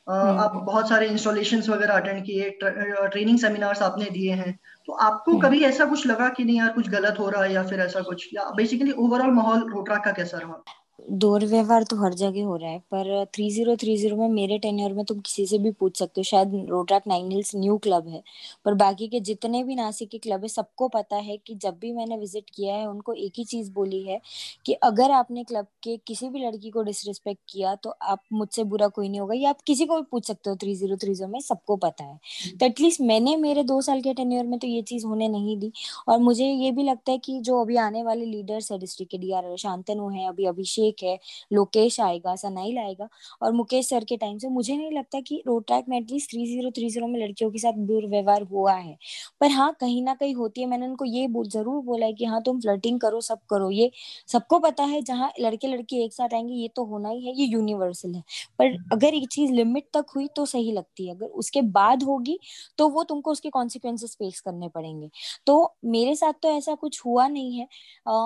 आप 0.09 0.51
बहुत 0.65 0.89
सारे 0.89 1.07
इंस्टॉलेशन 1.07 1.61
वगैरह 1.69 1.93
अटेंड 1.93 2.25
किए 2.25 2.49
ट्रेनिंग 2.63 3.39
सेमिनार्स 3.39 3.81
आपने 3.81 4.05
दिए 4.09 4.33
हैं। 4.33 4.59
तो 4.87 4.93
आपको 4.93 5.37
कभी 5.37 5.59
ऐसा 5.61 5.85
कुछ 5.85 6.05
लगा 6.07 6.29
कि 6.29 6.43
नहीं 6.43 6.57
यार 6.57 6.69
कुछ 6.69 6.89
गलत 6.89 7.19
हो 7.19 7.29
रहा 7.29 7.43
है 7.43 7.53
या 7.53 7.63
फिर 7.63 7.79
ऐसा 7.79 8.01
कुछ? 8.01 8.29
या 8.33 8.49
बेसिकली 8.55 8.91
ओवरऑल 8.91 9.31
माहौल 9.31 9.69
रोटराक 9.69 10.03
का 10.05 10.11
कैसा 10.11 10.37
रहा? 10.37 10.63
दुर्व्यवहार 10.99 11.83
तो 11.83 11.95
हर 11.97 12.13
जगह 12.13 12.45
हो 12.45 12.55
रहा 12.55 12.69
है 12.69 12.79
पर 12.93 13.25
थ्री 13.35 13.49
ज़ीरो 13.51 13.75
थ्री 13.81 13.95
ज़ीरो 13.97 14.15
में 14.17 14.27
मेरे 14.29 14.57
टेन्योर 14.59 14.93
में 14.93 15.03
तुम 15.05 15.19
किसी 15.19 15.45
से 15.47 15.57
भी 15.57 15.71
पूछ 15.71 15.97
सकते 15.99 16.21
हो। 16.21 16.23
शायद 16.23 16.53
Rotaract 16.69 17.03
Nine 17.07 17.31
Hills 17.31 17.51
new 17.55 17.77
club 17.83 18.07
है 18.07 18.21
पर 18.65 18.73
बाकी 18.73 19.07
के 19.07 19.19
जितने 19.19 19.63
भी 19.63 19.75
नासिक 19.75 20.09
के 20.09 20.17
क्लब 20.17 20.41
है 20.43 20.47
सबको 20.47 20.87
पता 20.87 21.15
है 21.17 21.37
कि 21.37 21.55
जब 21.55 21.77
भी 21.81 21.91
मैंने 21.93 22.17
विज़िट 22.17 22.49
किया 22.55 22.75
है 22.75 22.87
उनको 22.87 23.13
एक 23.15 23.33
ही 23.37 23.43
चीज़ 23.45 23.71
बोली 23.71 24.01
है 24.03 24.19
कि 24.65 24.73
अगर 24.83 25.11
आपने 25.11 25.43
क्लब 25.43 25.67
के 25.83 25.95
किसी 26.07 26.29
भी 26.29 26.45
लड़की 26.45 26.69
को 26.69 26.83
डिसरिस्पेक्ट 26.83 27.39
किया 27.49 27.75
तो 27.75 27.89
आप 27.89 28.21
मुझसे 28.33 28.63
बुरा 28.65 28.87
कोई 28.89 29.09
नहीं 29.09 29.19
होगा 29.19 29.35
या 29.35 29.49
आप 29.49 29.61
किसी 29.67 29.85
को 29.85 29.95
भी 29.95 30.05
पूछ 30.11 30.27
सकते 30.27 30.49
हो 30.49 30.55
थ्री 30.55 30.75
ज़ीरो 30.75 30.97
थ्री 30.97 31.13
ज़ीरो 31.13 31.29
में 31.31 31.39
सबको 31.41 31.75
पता 31.77 32.03
है। 32.03 32.19
तो 32.59 32.65
एटलीस्ट 32.65 33.01
मैंने 33.03 33.35
मेरे 33.37 33.63
दो 33.63 33.79
साल 33.81 34.01
के 34.01 34.13
टेन्योर 34.13 34.45
में 34.45 34.57
तो 34.59 34.67
ये 34.67 34.81
चीज़ 34.83 35.05
होने 35.05 35.27
नहीं 35.29 35.57
दी 35.59 35.71
और 36.09 36.19
मुझे 36.19 36.45
ये 36.45 36.71
भी 36.71 36.83
लगता 36.83 37.11
है 37.11 37.17
कि 37.19 37.39
जो 37.41 37.61
अभी 37.61 37.75
आने 37.77 38.03
वाले 38.03 38.25
लीडर्स 38.25 38.71
है 38.71 38.79
डिस्ट्रिक्ट 38.79 39.11
के 39.11 39.17
डी 39.17 39.31
आर 39.33 39.55
शांतनु 39.57 40.09
है 40.09 40.27
अभी 40.29 40.45
अभिषेक 40.47 40.86
अभिषेक 40.89 41.03
है 41.03 41.17
लोकेश 41.53 41.99
आएगा 42.01 42.35
सनाइल 42.35 42.77
आएगा। 42.79 43.07
और 43.41 43.51
मुकेश 43.53 43.87
सर 43.89 44.03
के 44.05 44.17
टाइम 44.17 44.37
से 44.37 44.47
मुझे 44.49 44.75
नहीं 44.77 44.91
लगता 44.91 45.19
कि 45.21 45.41
रोड 45.47 45.63
ट्रैक 45.67 45.85
में 45.89 45.97
at least 45.97 46.29
three 46.31 46.45
zero 46.47 46.71
three 46.71 46.89
zero 46.89 47.07
में 47.07 47.19
लड़कियों 47.19 47.49
के 47.51 47.59
साथ 47.59 47.73
दुर्व्यवहार 47.87 48.41
हुआ 48.51 48.73
है। 48.73 48.97
पर 49.41 49.51
हाँ 49.51 49.71
कहीं 49.81 50.01
ना 50.03 50.13
कहीं 50.15 50.35
होती 50.35 50.61
है 50.61 50.67
मैंने 50.67 50.87
उनको 50.87 51.05
ये 51.05 51.27
ज़रूर 51.47 51.81
बोला 51.83 52.05
है 52.05 52.13
कि 52.13 52.25
हाँ 52.25 52.41
तुम 52.45 52.59
फ्लर्टिंग 52.61 52.99
करो 53.01 53.21
सब 53.21 53.39
करो 53.49 53.69
ये 53.71 53.89
सबको 54.29 54.59
पता 54.59 54.83
है 54.85 55.01
जहाँ 55.03 55.31
लड़के 55.41 55.67
लड़की 55.67 56.03
एक 56.05 56.13
साथ 56.13 56.33
आएँगे 56.33 56.53
ये 56.53 56.67
तो 56.75 56.83
होना 56.85 57.09
ही 57.09 57.25
है 57.27 57.33
ये 57.35 57.45
यूनिवर्सल 57.47 58.13
है। 58.15 58.21
पर 58.59 58.75
अगर 58.93 59.13
एक 59.15 59.27
चीज़ 59.31 59.51
लिमिट 59.53 59.85
तक 59.93 60.05
हुई 60.15 60.27
तो 60.35 60.45
सही 60.45 60.71
लगती 60.71 61.07
है 61.07 61.15
अगर 61.15 61.25
उसके 61.27 61.61
बाद 61.71 62.03
होगी 62.03 62.37
तो 62.77 62.87
वो 62.89 63.03
तुमको 63.03 63.31
उसके 63.31 63.49
कॉन्सिक्वेंसेस 63.49 64.15
फेस 64.15 64.39
करने 64.41 64.67
पड़ेंगे। 64.69 65.09
तो 65.47 65.73
मेरे 65.87 66.15
साथ 66.15 66.33
तो 66.43 66.49
ऐसा 66.49 66.75
कुछ 66.75 67.01
हुआ 67.05 67.27
नहीं 67.27 67.59
है 67.59 67.67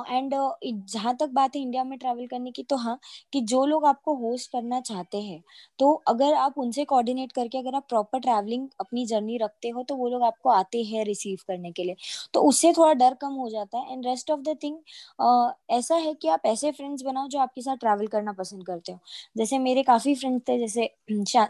एंड 0.10 0.34
uh, 0.34 0.52
जहाँ 0.94 1.16
तक 1.20 1.30
बात 1.32 1.56
है 1.56 1.62
इंडिया 1.62 1.84
में 1.84 1.98
ट्रैवल 2.00 2.28
करने 2.28 2.51
की 2.52 2.64
तो 2.66 2.76
हाँ 2.78 2.98
कि 3.34 3.42
जो 3.44 3.66
लोग 3.66 3.86
आपको 3.86 4.16
होस्ट 4.18 4.52
करना 4.52 4.80
चाहते 4.82 5.22
हैं 5.22 5.42
तो 5.80 5.92
अगर 6.08 6.34
आप 6.36 6.58
उनसे 6.58 6.86
कोऑर्डिनेट 6.86 7.32
करके 7.32 7.58
अगर 7.58 7.76
आप 7.76 7.86
प्रॉपर 7.90 8.20
ट्रैवलिंग 8.22 8.68
अपनी 8.82 9.06
जर्नी 9.08 9.38
रखते 9.38 9.70
हो 9.70 9.84
तो 9.84 9.96
वो 9.96 10.10
लोग 10.10 10.24
आपको 10.24 10.50
आते 10.52 10.84
हैं 10.84 11.06
रिसीव 11.06 11.38
करने 11.48 11.72
के 11.72 11.84
लिए। 11.84 11.96
तो 12.34 12.42
उससे 12.50 12.72
थोड़ा 12.74 12.94
डर 12.96 13.14
कम 13.22 13.34
हो 13.36 13.50
जाता 13.50 13.78
है। 13.80 13.94
And 13.94 14.06
rest 14.06 14.32
of 14.32 14.40
the 14.42 14.56
thing 14.64 14.78
ऐसा 15.72 15.96
है 15.98 16.14
कि 16.14 16.28
आप 16.30 16.42
ऐसे 16.46 16.72
फ्रेंड्स 16.72 17.02
बनाओ 17.04 17.28
जो 17.28 17.40
आपके 17.40 17.62
साथ 17.62 17.78
ट्रैवल 17.78 18.08
करना 18.08 18.32
पसंद 18.34 18.66
करते 18.66 18.92
हो। 18.92 19.00
जैसे 19.36 19.58
मेरे 19.60 19.84
काफ़ी 19.84 20.16
फ्रेंड्स 20.16 20.44
थे, 20.50 20.58
जैसे 20.60 20.90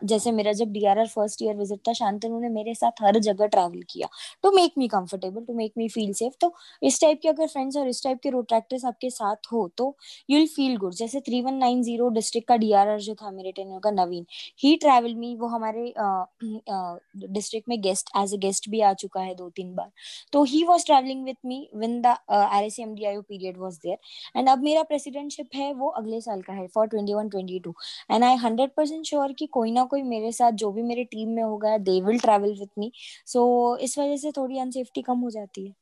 जैसे 0.06 0.32
मेरा 0.32 0.52
जब 0.54 0.72
डीआरआर 0.74 1.08
फ़र्स्ट 1.08 1.42
ईयर 1.42 1.56
विज़िट 1.58 1.80
था, 1.88 1.94
शांतनु 1.94 2.40
ने 2.40 2.50
मेरे 2.50 2.74
साथ 2.76 3.04
हर 3.04 3.20
जगह 3.20 3.46
ट्रैवल 3.48 3.82
किया। 3.90 4.08
To 4.44 4.52
make 4.52 4.74
me 4.78 4.88
comfortable 4.88 5.44
to 5.46 5.54
make 5.56 5.74
me 5.78 5.88
feel 5.90 6.14
safe 6.14 6.34
तो 6.42 6.54
इस 6.82 7.00
टाइप 7.02 7.20
के 7.22 7.30
अगर 7.30 7.48
फ्रेंड्स 7.48 7.78
और 7.78 7.88
इस 7.88 8.04
टाइप 8.04 8.20
के 8.24 8.30
रोड 8.30 8.48
ट्रैक्टर्स 8.48 8.86
आपके 8.86 9.10
साथ 9.12 9.52
हो 9.52 9.68
तो 9.78 9.96
यू 10.30 10.38
विल 10.38 10.48
फील 10.50 10.78
गुड 10.78 10.91
ज़रूर 10.92 10.98
जैसे 10.98 11.20
three 11.22 11.42
one 11.42 11.54
nine 11.56 11.82
zero 11.84 12.08
district 12.10 12.48
का 12.48 12.56
डीआरआर 12.58 13.00
जो 13.02 13.14
था 13.16 13.32
मेरे 13.32 13.52
टेन्योर 13.52 13.80
का, 13.82 13.92
नवीन 13.92 14.26
ही 14.60 14.76
ट्रैवल 14.78 15.14
मी 15.16 15.36
वो 15.36 15.48
हमारे 15.48 15.94
डिस्ट्रिक्ट 17.28 17.70
में 17.70 17.80
गेस्ट 17.82 18.10
एज 18.18 18.34
ए 18.34 18.38
गेस्ट 18.38 18.70
भी 18.70 18.82
आ 18.82 18.94
चुका 18.96 19.22
है 19.22 19.36
दो 19.36 19.50
तीन 19.56 19.74
बार। 19.76 19.92
तो 20.34 20.44
he 20.44 20.64
was 20.66 20.86
travelling 20.86 21.24
with 21.26 21.36
me 21.46 21.68
when 21.76 22.02
the 22.02 22.16
R 22.32 22.64
S 22.64 22.80
M 22.80 22.94
D 22.96 23.06
I 23.06 23.18
period 23.30 23.58
was 23.60 23.80
there 23.84 23.98
and 24.38 24.50
अब 24.50 24.64
मेरा 24.64 24.84
प्रेसिडेंटशिप 24.84 25.50
है, 25.56 25.74
वो 25.74 25.88
अगले 25.92 26.22
साल 26.22 26.42
का 26.42 26.54
है 26.54 26.68
for 26.68 26.88
twenty 26.88 27.14
one 27.14 27.30
twenty 27.30 27.60
two 27.60 27.74
and 28.12 28.24
I 28.24 28.36
hundred 28.38 28.72
percent 28.78 29.06
sure 29.06 29.34
कि 29.34 29.46
कोई 29.50 29.72
ना 29.72 29.84
कोई 29.86 30.02
मेरे 30.04 30.32
साथ, 30.32 30.52
जो 30.54 30.72
भी 30.72 30.82
मेरे 30.84 31.04
टीम 31.06 31.30
में 31.30 31.44
होगा 31.44 31.78
they 31.80 32.00
will 32.02 32.20
travel 32.20 32.56
with 32.60 32.80
me 32.80 32.92
so 33.28 33.78
इस 33.80 33.98
वजह 34.00 34.18
से 34.18 34.32
थोड़ी 34.32 34.60
अनसेफ्टी 34.60 35.02
कम 35.02 35.20
हो 35.20 35.30
जाती 35.30 35.66
है। 35.68 35.74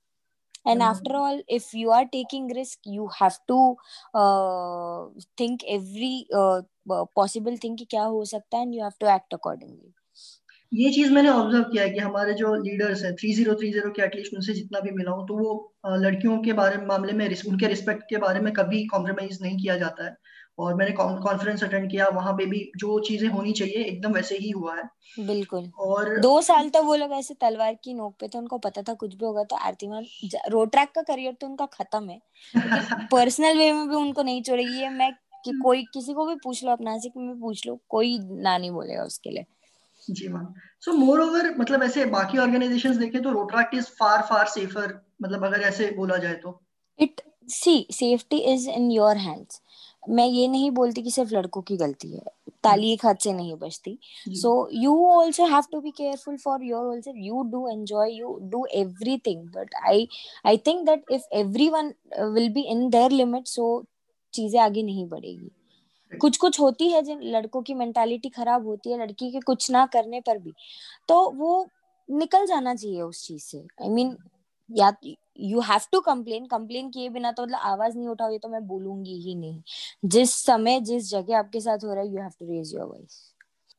And 0.65 0.81
mm-hmm. 0.81 0.91
after 0.91 1.15
all 1.15 1.41
if 1.47 1.73
you 1.73 1.91
are 1.91 2.05
taking 2.11 2.47
risk 2.55 2.79
you 2.85 3.07
have 3.19 3.37
to 3.47 3.59
uh, 4.13 5.05
think 5.37 5.61
every 5.67 6.27
uh, 6.33 6.61
possible 7.15 7.57
thing 7.57 7.77
क्या 7.85 8.03
हो 8.03 8.25
सकता 8.25 8.57
है 8.57 8.65
and 8.65 8.75
you 8.75 8.83
have 8.83 8.99
to 8.99 9.11
act 9.11 9.33
accordingly 9.33 9.93
ये 10.71 10.89
चीज़ 10.93 11.11
मैंने 11.13 11.29
ऑब्ज़र्व 11.29 11.63
किया 11.63 11.83
है 11.83 11.89
कि 11.89 11.99
हमारे 11.99 12.33
जो 12.39 12.53
लीडर्स 12.55 13.03
हैं 13.03 13.13
थ्री 13.15 13.33
ज़ीरो 13.33 13.53
थ्री 13.59 13.71
ज़ीरो 13.71 13.89
के 13.91 14.01
एटलीस्ट 14.01 14.33
उनसे 14.33 14.53
जितना 14.53 14.79
भी 14.79 14.91
मिला 14.97 15.11
हूँ 15.11 15.25
तो 15.27 15.37
वो 15.37 15.53
लड़कियों 16.03 16.37
के 16.43 16.53
बारे 16.53 16.77
में 16.77 16.85
मामले 16.87 17.13
में 17.13 17.25
उनके 17.27 17.67
रिस्पेक्ट 17.67 18.03
के 18.09 18.17
बारे 18.23 18.39
में 18.39 18.51
कभी 18.53 18.85
कॉम्प्रोमाइज 18.87 19.41
नहीं 19.41 19.57
किया 19.57 19.77
जाता 19.77 20.05
है 20.05 20.15
और 20.59 20.73
मैंने 20.75 20.91
कॉन्फ्रेंस 20.91 21.63
अटेंड 21.63 21.89
किया 21.91 22.07
वहाँ 22.07 22.33
पे 22.33 22.45
भी 22.45 22.59
जो 22.77 22.99
चीज़ें 22.99 23.27
होनी 23.29 23.51
चाहिए 23.53 23.83
एकदम 23.83 24.13
वैसे 24.13 24.37
ही 24.37 24.49
हुआ 24.49 24.75
है। 24.75 24.83
बिल्कुल। 25.19 25.69
और 25.79 26.17
दो 26.19 26.41
साल 26.41 26.69
तक 26.69 26.81
वो 26.85 26.95
लोग 26.95 27.11
ऐसे 27.11 27.33
तलवार 27.33 27.73
की 27.83 27.93
नोक 27.93 28.15
पे 28.19 28.27
थे 28.27 28.37
उनको 28.37 28.57
पता 28.57 28.81
था 28.81 28.93
कुछ 28.93 29.15
भी 29.15 29.25
होगा 29.25 29.43
तो 29.43 29.55
आरती 29.55 29.87
मान 29.87 30.05
रोड 30.49 30.71
ट्रैक 30.71 30.91
का 30.95 31.01
करियर 31.01 31.33
तो 31.33 31.47
उनका 31.47 31.65
खत्म 31.65 32.09
है 32.09 32.19
पर्सनल 33.11 33.57
वे 33.57 33.71
में 33.73 33.87
भी 33.89 33.95
उनको 33.95 34.23
नहीं 34.23 34.41
छोड़ेगी 34.43 34.87
मैं 34.89 35.11
कि 35.45 35.51
कोई 35.63 35.83
किसी 35.83 36.13
को 36.13 36.25
भी 36.25 36.35
पूछ 36.35 36.63
लो 36.63 36.71
अपना 36.71 36.97
से 36.97 37.11
में 37.17 37.39
पूछ 37.39 37.65
लो 37.67 37.79
कोई 37.89 38.17
ना 38.19 38.57
नहीं 38.57 38.71
बोलेगा 38.71 39.03
उसके 39.03 39.29
लिए। 39.29 39.45
जी 40.07 40.27
मैम 40.27 40.53
सो 40.81 40.93
मोर 40.93 41.21
ओवर 41.21 41.53
मतलब 41.57 41.83
ऐसे 41.83 42.05
बाकी 42.05 42.37
ऑर्गेनाइजेशंस 42.37 42.95
देखें 42.95 43.21
तो 43.23 43.31
Rotaract 43.31 43.73
is 43.73 43.85
far 43.99 44.21
far 44.21 44.47
safer 44.47 44.99
मतलब 45.21 45.45
अगर 45.45 45.61
ऐसे 45.61 45.91
बोला 45.91 46.17
जाए 46.17 46.35
तो। 46.35 46.59
It 46.99 47.21
see 47.49 47.87
safety 47.91 48.37
is 48.37 48.69
in 48.69 48.91
your 48.91 49.17
hands 49.17 49.61
मैं 50.09 50.25
ये 50.25 50.47
नहीं 50.47 50.71
बोलती 50.71 51.01
कि 51.01 51.11
सिर्फ़ 51.11 51.33
लड़कों 51.35 51.61
की 51.61 51.77
गलती 51.77 52.11
है 52.11 52.23
ताली 52.63 52.91
एक 52.93 53.05
हाथ 53.05 53.15
से 53.23 53.33
नहीं 53.33 53.55
बचती 53.55 53.97
so 54.41 54.51
you 54.73 54.95
also 55.09 55.45
have 55.47 55.63
to 55.71 55.81
be 55.81 55.91
careful 55.91 56.37
for 56.37 56.63
your 56.63 56.85
also 56.85 57.13
you 57.25 57.43
do 57.51 57.67
enjoy 57.69 58.11
you 58.13 58.37
do 58.51 58.65
everything 58.73 59.43
but 59.55 59.75
I 59.87 60.07
I 60.45 60.57
think 60.67 60.85
that 60.85 61.11
if 61.11 61.27
every 61.33 61.69
one 61.69 61.93
will 62.33 62.49
be 62.53 62.61
in 62.71 62.89
their 62.89 63.11
limit 63.11 63.47
so 63.47 63.83
चीज़ें 64.33 64.59
आगे 64.61 64.83
नहीं 64.83 65.07
बढ़ेगी। 65.09 65.51
कुछ 66.11 66.37
कुछ 66.37 66.59
होती 66.59 66.89
है 66.91 67.01
जिन 67.01 67.19
लड़कों 67.31 67.61
की 67.61 67.73
मेंटालिटी 67.73 68.29
खराब 68.29 68.65
होती 68.67 68.91
है 68.91 68.99
लड़की 68.99 69.31
के 69.31 69.39
कुछ 69.39 69.69
ना 69.71 69.85
करने 69.93 70.19
पर 70.21 70.37
भी 70.37 70.53
तो 71.07 71.29
वो 71.31 71.67
निकल 72.09 72.45
जाना 72.45 72.75
चाहिए 72.75 73.01
उस 73.01 73.25
चीज़ 73.27 73.43
से। 73.43 73.57
I 73.57 73.87
I 73.87 73.91
mean 73.91 74.09
mean, 74.09 74.19
yeah 74.69 74.91
you 75.41 75.60
have 75.62 75.81
to 75.91 76.00
complain 76.01 76.46
complain 76.48 76.89
किए 76.89 77.10
बिना 77.10 77.31
तो 77.31 77.43
मतलब 77.43 77.60
आवाज़ 77.63 77.98
नहीं 77.98 78.08
उठाओ 78.10 78.31
ये 78.31 78.38
तो 78.38 78.50
मैं 78.50 78.65
बोलूँगी 78.67 79.19
ही 79.22 79.36
नहीं। 79.36 79.62
जिस 80.05 80.34
समय 80.36 80.79
जिस 80.81 81.10
जगह 81.10 81.38
आपके 81.39 81.60
साथ 81.62 81.84
हो 81.86 81.93
रहा 81.93 82.03
है 82.03 82.10
you 82.10 82.22
have 82.22 82.31
to 82.39 82.46
raise 82.48 82.74
your 82.75 82.86
voice 82.86 83.19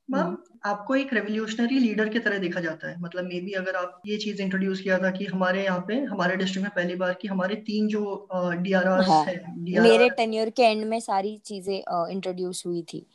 ma'am 0.08 0.36
आपको 0.66 0.94
एक 0.96 1.12
रेवोल्यूशनरी 1.14 1.78
लीडर 1.78 2.08
की 2.08 2.18
तरह 2.18 2.38
देखा 2.38 2.60
जाता 2.60 2.88
है। 2.88 3.00
मतलब 3.00 3.24
मे 3.24 3.40
बी 3.40 3.52
अगर 3.52 3.76
आप 3.76 4.00
ये 4.06 4.16
चीज़ 4.16 4.40
इंट्रोड्यूस 4.42 4.80
किया 4.80 4.98
था 4.98 5.10
कि 5.10 5.24
हमारे 5.24 5.64
यहाँ 5.64 5.84
पे 5.88 5.98
हमारे 6.04 6.36
डिस्ट्रिक्ट 6.36 6.62
में 6.62 6.72
पहली 6.76 6.94
बार 6.94 7.12
कि 7.20 7.28
हमारे 7.28 7.54
तीन 7.66 7.88
जो 7.88 8.00
डीआरआर 8.32 9.00
आर 9.00 9.26
DRR, 9.58 9.82
मेरे 9.82 10.08
टेन्योर 10.12 10.50
के 10.50 10.62
एंड 10.62 10.84
में 10.84 10.98
सारी 11.00 11.36
चीज़ें 11.44 11.76
इंट्रोड्यूस 11.76 12.62
हुई 12.66 12.82
थी। 12.82 13.06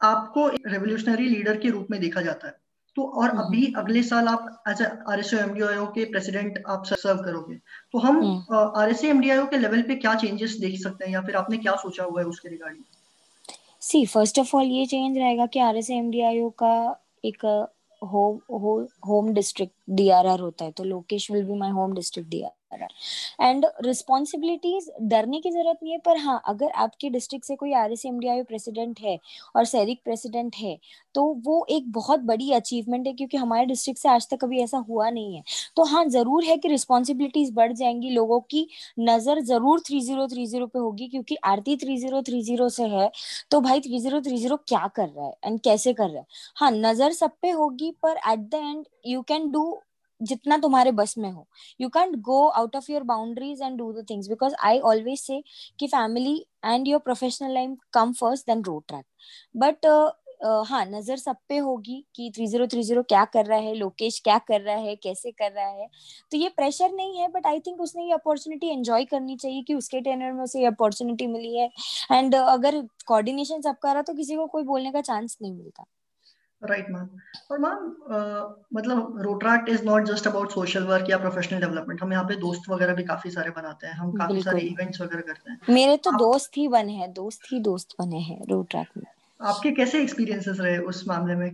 आपको 0.00 0.46
रेवोल्यूशनरी 0.48 1.28
लीडर 1.28 1.56
के 1.56 1.70
रूप 1.70 1.86
में 1.90 2.00
देखा 2.00 2.20
जाता 2.22 2.48
है। 2.48 2.54
तो 2.96 3.02
और 3.02 3.28
हम्म, 3.28 3.42
अभी 3.42 3.64
हम्म। 3.64 3.80
अगले 3.80 4.02
साल 4.02 4.28
आप 4.28 4.62
एज 4.68 4.82
आर 4.82 5.18
एस 5.18 5.32
एमडीआईओ 5.34 5.86
के 5.94 6.04
प्रेसिडेंट 6.06 6.62
आप 6.68 6.84
सर्व 6.86 7.22
करोगे। 7.24 7.54
तो 7.92 7.98
हम 7.98 8.22
आर 8.52 8.90
एस 8.90 9.04
एमडीआईओ 9.04 9.46
के 9.46 9.58
लेवल 9.58 9.82
पे 9.82 9.94
क्या 9.96 10.14
चेंजेस 10.14 10.56
देख 10.60 10.80
सकते 10.80 11.04
हैं 11.04 11.12
या 11.12 11.20
फिर 11.22 11.36
आपने 11.36 11.58
क्या 11.58 11.74
सोचा 11.82 12.04
हुआ 12.04 12.20
है 12.20 12.26
उसके 12.28 12.48
regarding 12.48 12.84
see 13.82 14.04
first 14.06 14.38
of 14.38 14.56
all 14.56 14.66
ये 14.66 14.84
चेंज 14.86 15.18
रहेगा 15.18 15.46
कि 15.46 15.60
आर 15.60 15.76
एस 15.76 15.88
का 16.58 16.74
एक 17.24 17.44
होम 18.02 18.40
होम 19.06 19.32
डिस्ट्रिक्ट 19.34 19.74
डीआरआर 19.90 20.40
होता 20.40 20.64
है। 20.64 20.70
तो 20.70 20.84
Lokesh 20.84 21.30
will 21.30 21.44
be 21.44 21.58
my 21.58 21.70
home 21.70 21.94
district 21.94 22.30
DR 22.30 22.50
and 23.40 23.66
responsibilities 23.84 24.90
डरने 25.02 25.40
की 25.40 25.50
ज़रूरत 25.50 25.78
नहीं 25.82 25.92
है, 25.92 25.98
पर 25.98 26.16
हाँ 26.18 26.40
अगर 26.46 26.70
आपके 26.76 27.10
डिस्ट्रिक्ट 27.10 27.46
से 27.46 27.56
कोई 27.56 27.72
R 27.74 27.92
S 27.92 28.04
M 28.06 28.18
D 28.20 28.42
president 28.44 29.00
है 29.00 29.18
और 29.56 29.64
सैरिक 29.66 30.00
प्रेसिडेंट 30.04 30.56
है 30.56 30.78
तो 31.14 31.22
वो 31.44 31.64
एक 31.70 31.90
बहुत 31.92 32.20
बड़ी 32.22 32.52
अचीवमेंट 32.52 33.06
है, 33.06 33.12
क्योंकि 33.14 33.36
हमारे 33.36 33.66
डिस्ट्रिक्ट 33.66 34.00
से 34.00 34.08
आज 34.08 34.28
तक 34.30 34.38
कभी 34.40 34.60
ऐसा 34.62 34.78
हुआ 34.80 35.08
नहीं 35.10 35.36
है। 35.36 35.42
तो 35.76 35.84
हाँ 35.84 36.04
ज़रूर 36.06 36.44
है 36.44 36.56
कि 36.56 36.68
रिस्पॉन्सिबिलिटीज 36.68 37.52
बढ़ 37.54 37.72
जाएँगी, 37.72 38.10
लोगों 38.10 38.40
की 38.42 38.66
नज़र 39.00 39.40
ज़रूर 39.42 39.80
थ्री 39.86 40.00
ज़ीरो 40.00 40.26
थ्री 40.28 40.46
ज़ीरो 40.46 40.66
पे 40.66 40.78
होगी, 40.78 41.08
क्योंकि 41.08 41.36
Aarti 41.44 41.76
three 41.76 41.96
zero 41.98 42.22
three 42.22 42.42
zero 42.42 42.68
से 42.70 42.86
है 42.88 43.10
तो 43.50 43.60
भाई 43.60 43.80
थ्री 43.80 43.98
ज़ीरो 44.00 44.20
थ्री 44.20 44.36
ज़ीरो 44.38 44.56
क्या 44.58 44.86
कर 44.96 45.08
रहा 45.08 45.26
है 45.26 45.32
एंड 45.44 45.60
कैसे 45.62 45.92
कर 45.92 46.08
रहा 46.08 46.18
है? 46.18 46.26
हाँ 46.56 46.70
नज़र 46.72 47.12
सब 47.12 47.30
पे 47.42 47.50
होगी, 47.52 47.90
पर 48.02 48.16
at 48.32 48.48
the 48.50 48.54
end 48.54 48.84
you 49.06 49.22
can 49.22 49.50
do 49.50 49.80
जितना 50.22 50.58
तुम्हारे 50.58 50.92
बस 50.92 51.14
में 51.18 51.30
हो। 51.30 51.46
You 51.80 51.88
can't 51.90 52.16
go 52.22 52.46
out 52.48 52.76
of 52.76 52.90
your 52.92 53.02
boundaries 53.04 53.62
and 53.62 53.76
do 53.78 53.92
the 53.92 54.06
things 54.10 54.28
because 54.28 54.54
I 54.64 54.78
always 54.80 55.20
say 55.20 55.42
कि 55.78 55.86
family 55.88 56.36
and 56.64 56.88
your 56.88 57.00
professional 57.00 57.54
life 57.54 57.76
come 57.94 58.12
first 58.14 58.46
then 58.46 58.62
Rotaract 58.88 59.04
but 59.56 59.86
हाँ 60.68 60.84
नज़र 60.86 61.16
सब 61.16 61.36
पे 61.48 61.56
होगी 61.58 61.96
कि 62.16 62.30
थ्री 62.36 62.46
ज़ीरो 62.46 62.66
थ्री 62.66 62.82
ज़ीरो 62.82 63.02
क्या 63.02 63.24
कर 63.34 63.44
रहा 63.46 63.58
है 63.58 63.74
लोकेश 63.74 64.18
क्या 64.24 64.38
कर 64.48 64.60
रहा 64.60 64.76
है 64.76 64.94
कैसे 64.96 65.30
कर 65.32 65.52
रहा 65.52 65.66
है। 65.66 65.86
तो 66.32 66.36
ये 66.36 66.48
प्रेशर 66.56 66.92
नहीं 66.92 67.18
है 67.18 67.28
बट 67.32 67.46
आई 67.46 67.60
थिंक 67.66 67.80
उसने 67.80 68.04
ये 68.04 68.12
अपॉर्चुनिटी 68.12 68.70
एंजॉय 68.70 69.04
करनी 69.04 69.36
चाहिए 69.36 69.62
कि 69.62 69.74
उसके 69.74 70.00
टेनर 70.00 70.32
में 70.32 70.42
उसे 70.44 70.60
ये 70.60 70.66
अपॉर्चुनिटी 70.66 71.26
मिली 71.26 71.56
है। 71.56 71.70
एंड 72.12 72.34
uh, 72.34 72.42
अगर 72.42 72.80
कोऑर्डिनेशन 73.06 73.60
सबका 73.60 73.92
रहा 73.92 74.02
तो 74.02 74.14
किसी 74.14 74.36
को 74.36 74.46
कोई 74.46 74.62
बोलने 74.64 74.92
का 74.92 75.00
चांस 75.02 75.36
नहीं 75.42 75.52
मिलता। 75.52 75.84
राइट 76.62 76.86
मैम 76.90 77.08
और 77.50 77.58
मैम 77.58 77.86
मतलब 78.74 79.20
Rotaract 79.22 79.68
is 79.68 79.84
not 79.84 80.04
just 80.04 80.26
about 80.26 80.52
social 80.52 80.84
work 80.84 81.10
या 81.10 81.18
प्रोफेशनल 81.18 81.60
डेवलपमेंट 81.60 82.02
हम 82.02 82.12
यहाँ 82.12 82.24
पे 82.24 82.34
दोस्त 82.36 82.68
वगैरह 82.70 82.94
भी 82.94 83.04
काफ़ी 83.04 83.30
सारे 83.30 83.50
बनाते 83.50 83.86
हैं। 83.86 83.94
हम 83.94 84.12
काफ़ी 84.12 84.42
सारे 84.42 84.60
इवेंट्स 84.60 85.00
वगैरह 85.00 85.22
करते 85.22 85.50
हैं। 85.50 85.60
मेरे 85.70 85.96
तो 85.96 86.10
दोस्त 86.18 86.56
ही 86.56 86.68
बने 86.68 86.92
हैं 86.92 87.12
दोस्त 87.12 87.52
ही 87.52 87.60
दोस्त 87.60 87.94
बने 88.00 88.20
हैं 88.20 88.40
रोट्रैक्ट 88.50 88.96
में। 88.96 89.06
आपके 89.40 89.70
कैसे 89.72 90.02
एक्सपीरियंसेस 90.02 90.60
रहे 90.60 90.78
उस 90.78 91.04
मामले 91.08 91.34
में? 91.34 91.50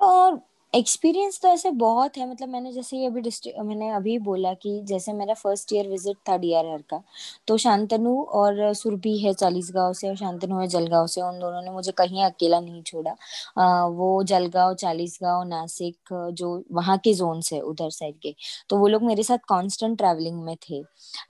और 0.00 0.40
एक्सपीरियंस 0.72 1.38
तो 1.42 1.48
ऐसे 1.48 1.70
बहुत 1.72 2.16
है 2.18 2.28
मतलब 2.30 2.48
मैंने 2.48 2.72
जैसे 2.72 2.96
ये 2.96 3.06
अभी 3.06 3.20
मैंने 3.64 3.88
अभी 3.90 4.18
बोला 4.20 4.52
कि 4.54 4.80
जैसे 4.86 5.12
मेरा 5.12 5.34
फ़र्स्ट 5.34 5.72
ईयर 5.72 5.88
विज़िट 5.88 6.16
था 6.28 6.36
डीआरआर 6.36 6.82
का 6.90 7.00
तो 7.48 7.56
शांतनु 7.56 8.14
और 8.40 8.72
सुरभि 8.74 9.16
है 9.18 9.32
चालीसगांव 9.34 9.92
से 9.92 10.08
और 10.08 10.16
शांतनु 10.16 10.58
है 10.60 10.66
जलगांव 10.68 11.06
से 11.06 11.20
उन 11.22 11.38
दोनों 11.40 11.62
ने 11.62 11.70
मुझे 11.70 11.92
कहीं 11.98 12.22
अकेला 12.24 12.60
नहीं 12.60 12.82
छोड़ा। 12.82 13.14
आ, 13.58 13.86
वो 13.86 14.22
जलगांव 14.24 14.74
चालीसगांव 14.74 15.42
नासिक 15.48 16.12
जो 16.32 16.62
वहाँ 16.72 16.98
के 17.04 17.14
जोन 17.14 17.40
है 17.52 17.60
उधर 17.62 17.90
साइड 17.90 18.18
के 18.22 18.34
तो 18.70 18.76
वो 18.78 18.86
लोग 18.88 19.02
मेरे 19.04 19.22
साथ 19.22 19.38
कॉन्स्टेंट 19.48 19.96
ट्रेवलिंग 19.98 20.42
में 20.44 20.54
थे। 20.68 20.78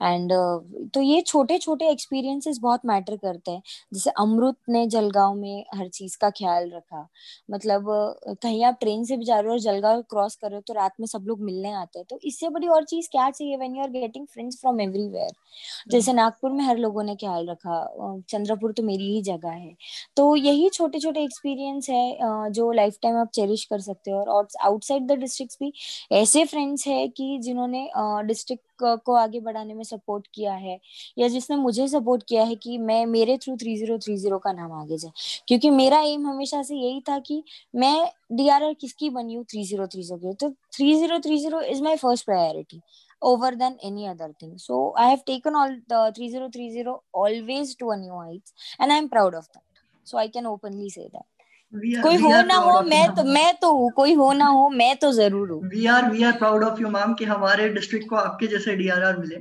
एंड 0.03 0.31
तो 0.93 1.01
ये 1.01 1.21
छोटे 1.23 1.57
छोटे 1.59 1.89
एक्सपीरियंसेस 1.91 2.59
बहुत 2.61 2.85
मैटर 2.85 3.15
करते 3.17 3.51
हैं। 3.51 3.61
जैसे 3.93 4.09
अमृत 4.19 4.55
ने 4.69 4.85
जलगांव 4.89 5.33
में 5.35 5.63
हर 5.75 5.87
चीज़ 5.89 6.17
का 6.21 6.29
ख्याल 6.31 6.69
रखा 6.71 7.07
मतलब 7.51 7.85
कहीं 8.43 8.63
आप 8.65 8.77
ट्रेन 8.81 9.03
से 9.05 9.17
भी 9.17 9.25
जा 9.27 9.39
रहे 9.39 9.47
हो 9.47 9.53
और 9.53 9.59
जलगा 9.61 9.99
क्रॉस 10.09 10.35
कर 10.35 10.47
रहे 10.49 10.57
हो 10.57 10.61
तो 10.67 10.73
रात 10.73 10.93
में 10.99 11.07
सब 11.07 11.25
लोग 11.27 11.41
मिलने 11.43 11.71
आते 11.73 11.99
हैं। 11.99 12.05
तो 12.09 12.19
इससे 12.23 12.49
बड़ी 12.49 12.67
और 12.69 12.83
चीज़ 12.85 13.09
क्या 13.11 13.29
चाहिए 13.31 13.57
when 13.57 13.75
you 13.75 13.83
are 13.83 13.89
getting 13.91 14.27
friends 14.27 14.59
from 14.61 14.81
everywhere 14.81 15.31
जैसे 15.89 16.13
नागपुर 16.13 16.51
में 16.51 16.63
हर 16.65 16.77
लोगों 16.77 17.03
ने 17.03 17.15
ख्याल 17.17 17.47
रखा? 17.49 18.21
चंद्रपुर 18.29 18.71
तो 18.73 18.83
मेरी 18.83 19.11
ही 19.13 19.21
जगह 19.23 19.49
है। 19.49 19.73
तो 20.17 20.35
यही 20.35 20.69
छोटे 20.69 20.99
छोटे 20.99 21.23
एक्सपीरियंस 21.23 21.89
है 21.89 22.51
जो 22.51 22.71
लाइफ 22.73 22.97
टाइम 23.03 23.17
आप 23.17 23.29
चेरिश 23.35 23.63
कर 23.65 23.79
सकते 23.81 24.11
हो। 24.11 24.19
और 24.23 24.47
आउटसाइड 24.63 25.07
द 25.07 25.17
डिस्ट्रिक्ट 25.19 25.55
भी 25.61 25.71
ऐसे 26.13 26.43
फ्रेंड्स 26.45 26.87
है 26.87 27.07
कि 27.09 27.37
जिन्होंने 27.43 27.87
डिस्ट्रिक्ट 28.27 28.76
को 28.81 29.13
आगे 29.15 29.39
बढ़ाने 29.39 29.73
में 29.73 29.83
सपोर्ट 29.83 30.27
किया 30.35 30.53
है, 30.53 30.79
या 31.19 31.27
जिसने 31.27 31.55
मुझे 31.57 31.87
सपोर्ट 31.87 32.23
किया 32.29 32.43
है 32.43 32.55
कि 32.55 32.77
मैं, 32.77 33.05
मेरे 33.05 33.37
through 33.43 33.55
three 33.57 33.75
zero 33.77 33.97
three 34.05 34.17
zero 34.17 34.37
का 34.39 34.51
नाम 34.53 34.71
आगे 34.81 34.97
जाए 34.97 35.11
क्योंकि 35.47 35.69
मेरा 35.69 35.99
एम 36.13 36.27
हमेशा 36.27 36.61
से 36.63 36.75
यही 36.75 37.01
था 37.09 37.19
कि 37.27 37.43
मैं 37.75 37.95
डी 38.37 38.47
आर 38.49 38.63
आर 38.63 38.73
किसकी 38.81 39.09
बनी 39.09 39.33
हूँ 39.33 39.43
थ्री 39.51 39.63
ज़ीरो 39.65 39.87
थ्री 39.87 40.03
ज़ीरो 40.03 40.33
तो 40.41 40.49
three 40.77 40.93
zero 40.99 41.19
three 41.19 41.37
zero 41.39 41.61
is 41.61 41.83
my 41.83 41.95
first 41.97 42.25
priority 42.25 42.81
over 43.21 43.51
than 43.51 43.77
any 43.83 44.07
other 44.07 44.27
thing. 44.39 44.57
So, 44.57 44.93
I 44.95 45.07
have 45.09 45.25
taken 45.25 45.55
all 45.55 45.71
the 45.89 46.11
3030 46.15 46.85
always 47.13 47.75
to 47.75 47.89
a 47.91 47.97
new 47.97 48.13
heights, 48.13 48.53
and 48.79 48.91
I 48.91 48.97
am 48.97 49.09
proud 49.09 49.33
of 49.33 49.47
that. 49.53 49.63
So, 50.03 50.17
I 50.17 50.27
can 50.27 50.45
openly 50.45 50.89
say 50.89 51.09
that. 51.13 51.25
Are, 51.73 52.01
कोई 52.03 52.15
हो 52.17 52.29
ना 52.41 52.55
हो 52.55 52.81
मैं 52.81 53.07
तो 53.15 53.23
मैं 53.23 53.53
तो 53.57 53.71
हूँ 53.73 53.91
कोई 53.91 54.13
हो 54.13 54.31
ना 54.33 54.45
हो 54.47 54.69
मैं 54.69 54.95
तो 54.97 55.11
ज़रूर 55.11 55.49
हूँ। 55.51 55.69
We 55.69 55.85
are 55.85 56.09
we 56.11 56.23
are 56.23 56.37
proud 56.37 56.63
of 56.63 56.79
you 56.81 56.89
ma'am 56.89 57.13
कि 57.13 57.25
हमारे 57.25 57.67
डिस्ट्रिक्ट 57.69 58.07
को 58.09 58.15
आपके 58.15 58.47
जैसे 58.47 58.75
डीआरआर 58.75 59.17
मिले। 59.17 59.37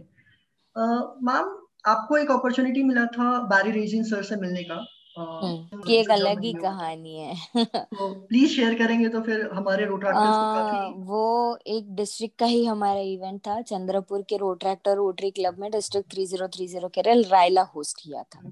मैम 0.77 1.55
आपको 1.87 2.17
एक 2.17 2.31
अपॉर्चुनिटी 2.31 2.83
मिला 2.83 3.05
था 3.07 3.39
बारी 3.51 3.71
रीजन 3.71 4.03
सर 4.03 4.23
से 4.23 4.37
मिलने 4.37 4.63
का। 4.63 4.85
कि 5.19 5.97
एक 5.97 6.11
अलग 6.11 6.43
ही 6.45 6.53
कहानी 6.53 7.15
है। 7.17 7.65
तो 7.67 8.09
प्लीज़ 8.29 8.51
शेयर 8.51 8.75
करेंगे 8.79 9.09
तो 9.09 9.21
फिर 9.21 9.49
हमारे 9.53 9.85
रोट्रैक्टर्स 9.85 10.37
काफ़ी 10.37 11.03
वो 11.05 11.59
एक 11.67 11.95
डिस्ट्रिक्ट 11.97 12.39
का 12.39 12.47
ही 12.47 12.65
हमारा 12.65 13.01
इवेंट 13.01 13.41
था 13.47 13.61
चंद्रपुर 13.63 14.23
के 14.29 14.37
रोट्रैक्टर 14.37 14.95
रोटरी 14.97 15.31
क्लब 15.31 15.59
में 15.61 15.71
डिस्ट्रिक्ट 15.71 16.15
3030 16.15 16.89
के 16.95 17.03
रायला 17.23 17.63
होस्ट 17.75 18.01
किया 18.03 18.23
था। 18.23 18.51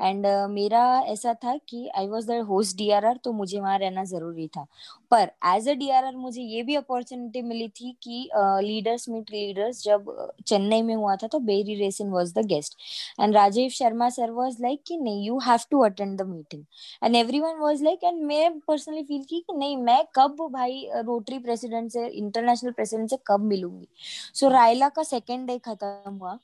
एंड 0.00 0.26
uh, 0.26 0.48
मेरा 0.50 0.84
ऐसा 1.06 1.34
था 1.34 1.56
कि 1.68 1.88
I 1.98 2.08
was 2.08 2.26
the 2.30 2.40
host 2.48 2.76
DRR 2.76 3.18
तो 3.24 3.32
मुझे 3.32 3.60
वहाँ 3.60 3.78
रहना 3.78 4.04
ज़रूरी 4.04 4.46
था। 4.48 4.66
पर 5.10 5.30
एज 5.46 5.68
अ 5.68 5.72
डीआरआर 5.72 6.16
मुझे 6.16 6.42
ये 6.42 6.62
भी 6.62 6.74
अपॉर्चुनिटी 6.74 7.42
मिली 7.42 7.68
थी 7.70 7.90
कि 8.02 8.28
लीडर्स 8.62 9.08
मीट 9.08 9.30
लीडर्स 9.30 9.82
जब 9.84 10.06
चेन्नई 10.46 10.82
में 10.82 10.94
हुआ 10.94 11.14
था 11.16 11.26
तो 11.26 11.38
Barry 11.40 11.74
Rassin 11.74 12.10
was 12.10 12.32
the 12.34 12.44
guest 12.46 12.76
and 13.20 13.34
Rajiv 13.34 13.68
Sharma 13.70 14.08
sir 14.10 14.30
was 14.30 14.56
like 14.60 14.82
कि 14.86 14.96
नहीं 14.96 15.26
you 15.26 15.38
have 15.38 15.58
to 15.70 15.80
attend 15.84 16.03
the 16.10 16.22
meeting 16.22 16.64
and 17.02 17.16
everyone 17.16 17.56
was 17.56 17.82
like 17.82 18.04
and 18.04 18.22
मैं 18.22 18.60
पर्सनली 18.60 19.02
फील 19.02 19.24
कि 19.24 19.44
नहीं 19.52 19.76
मैं 19.76 20.04
कब 20.14 20.36
भाई 20.52 20.88
रोटरी 20.94 21.38
प्रेसिडेंट 21.38 21.90
से 21.92 22.06
इंटरनेशनल 22.06 22.70
प्रेसिडेंट 22.70 23.10
से 23.10 23.18
कब 23.26 23.40
मिलूँगी? 23.40 23.88
सो 24.34 24.46
so, 24.46 24.52
रायला 24.52 24.88
का 24.88 25.02
सेकेंड 25.02 25.46
डे 25.46 25.58
खत्म 25.58 26.10
हुआ। 26.10 26.38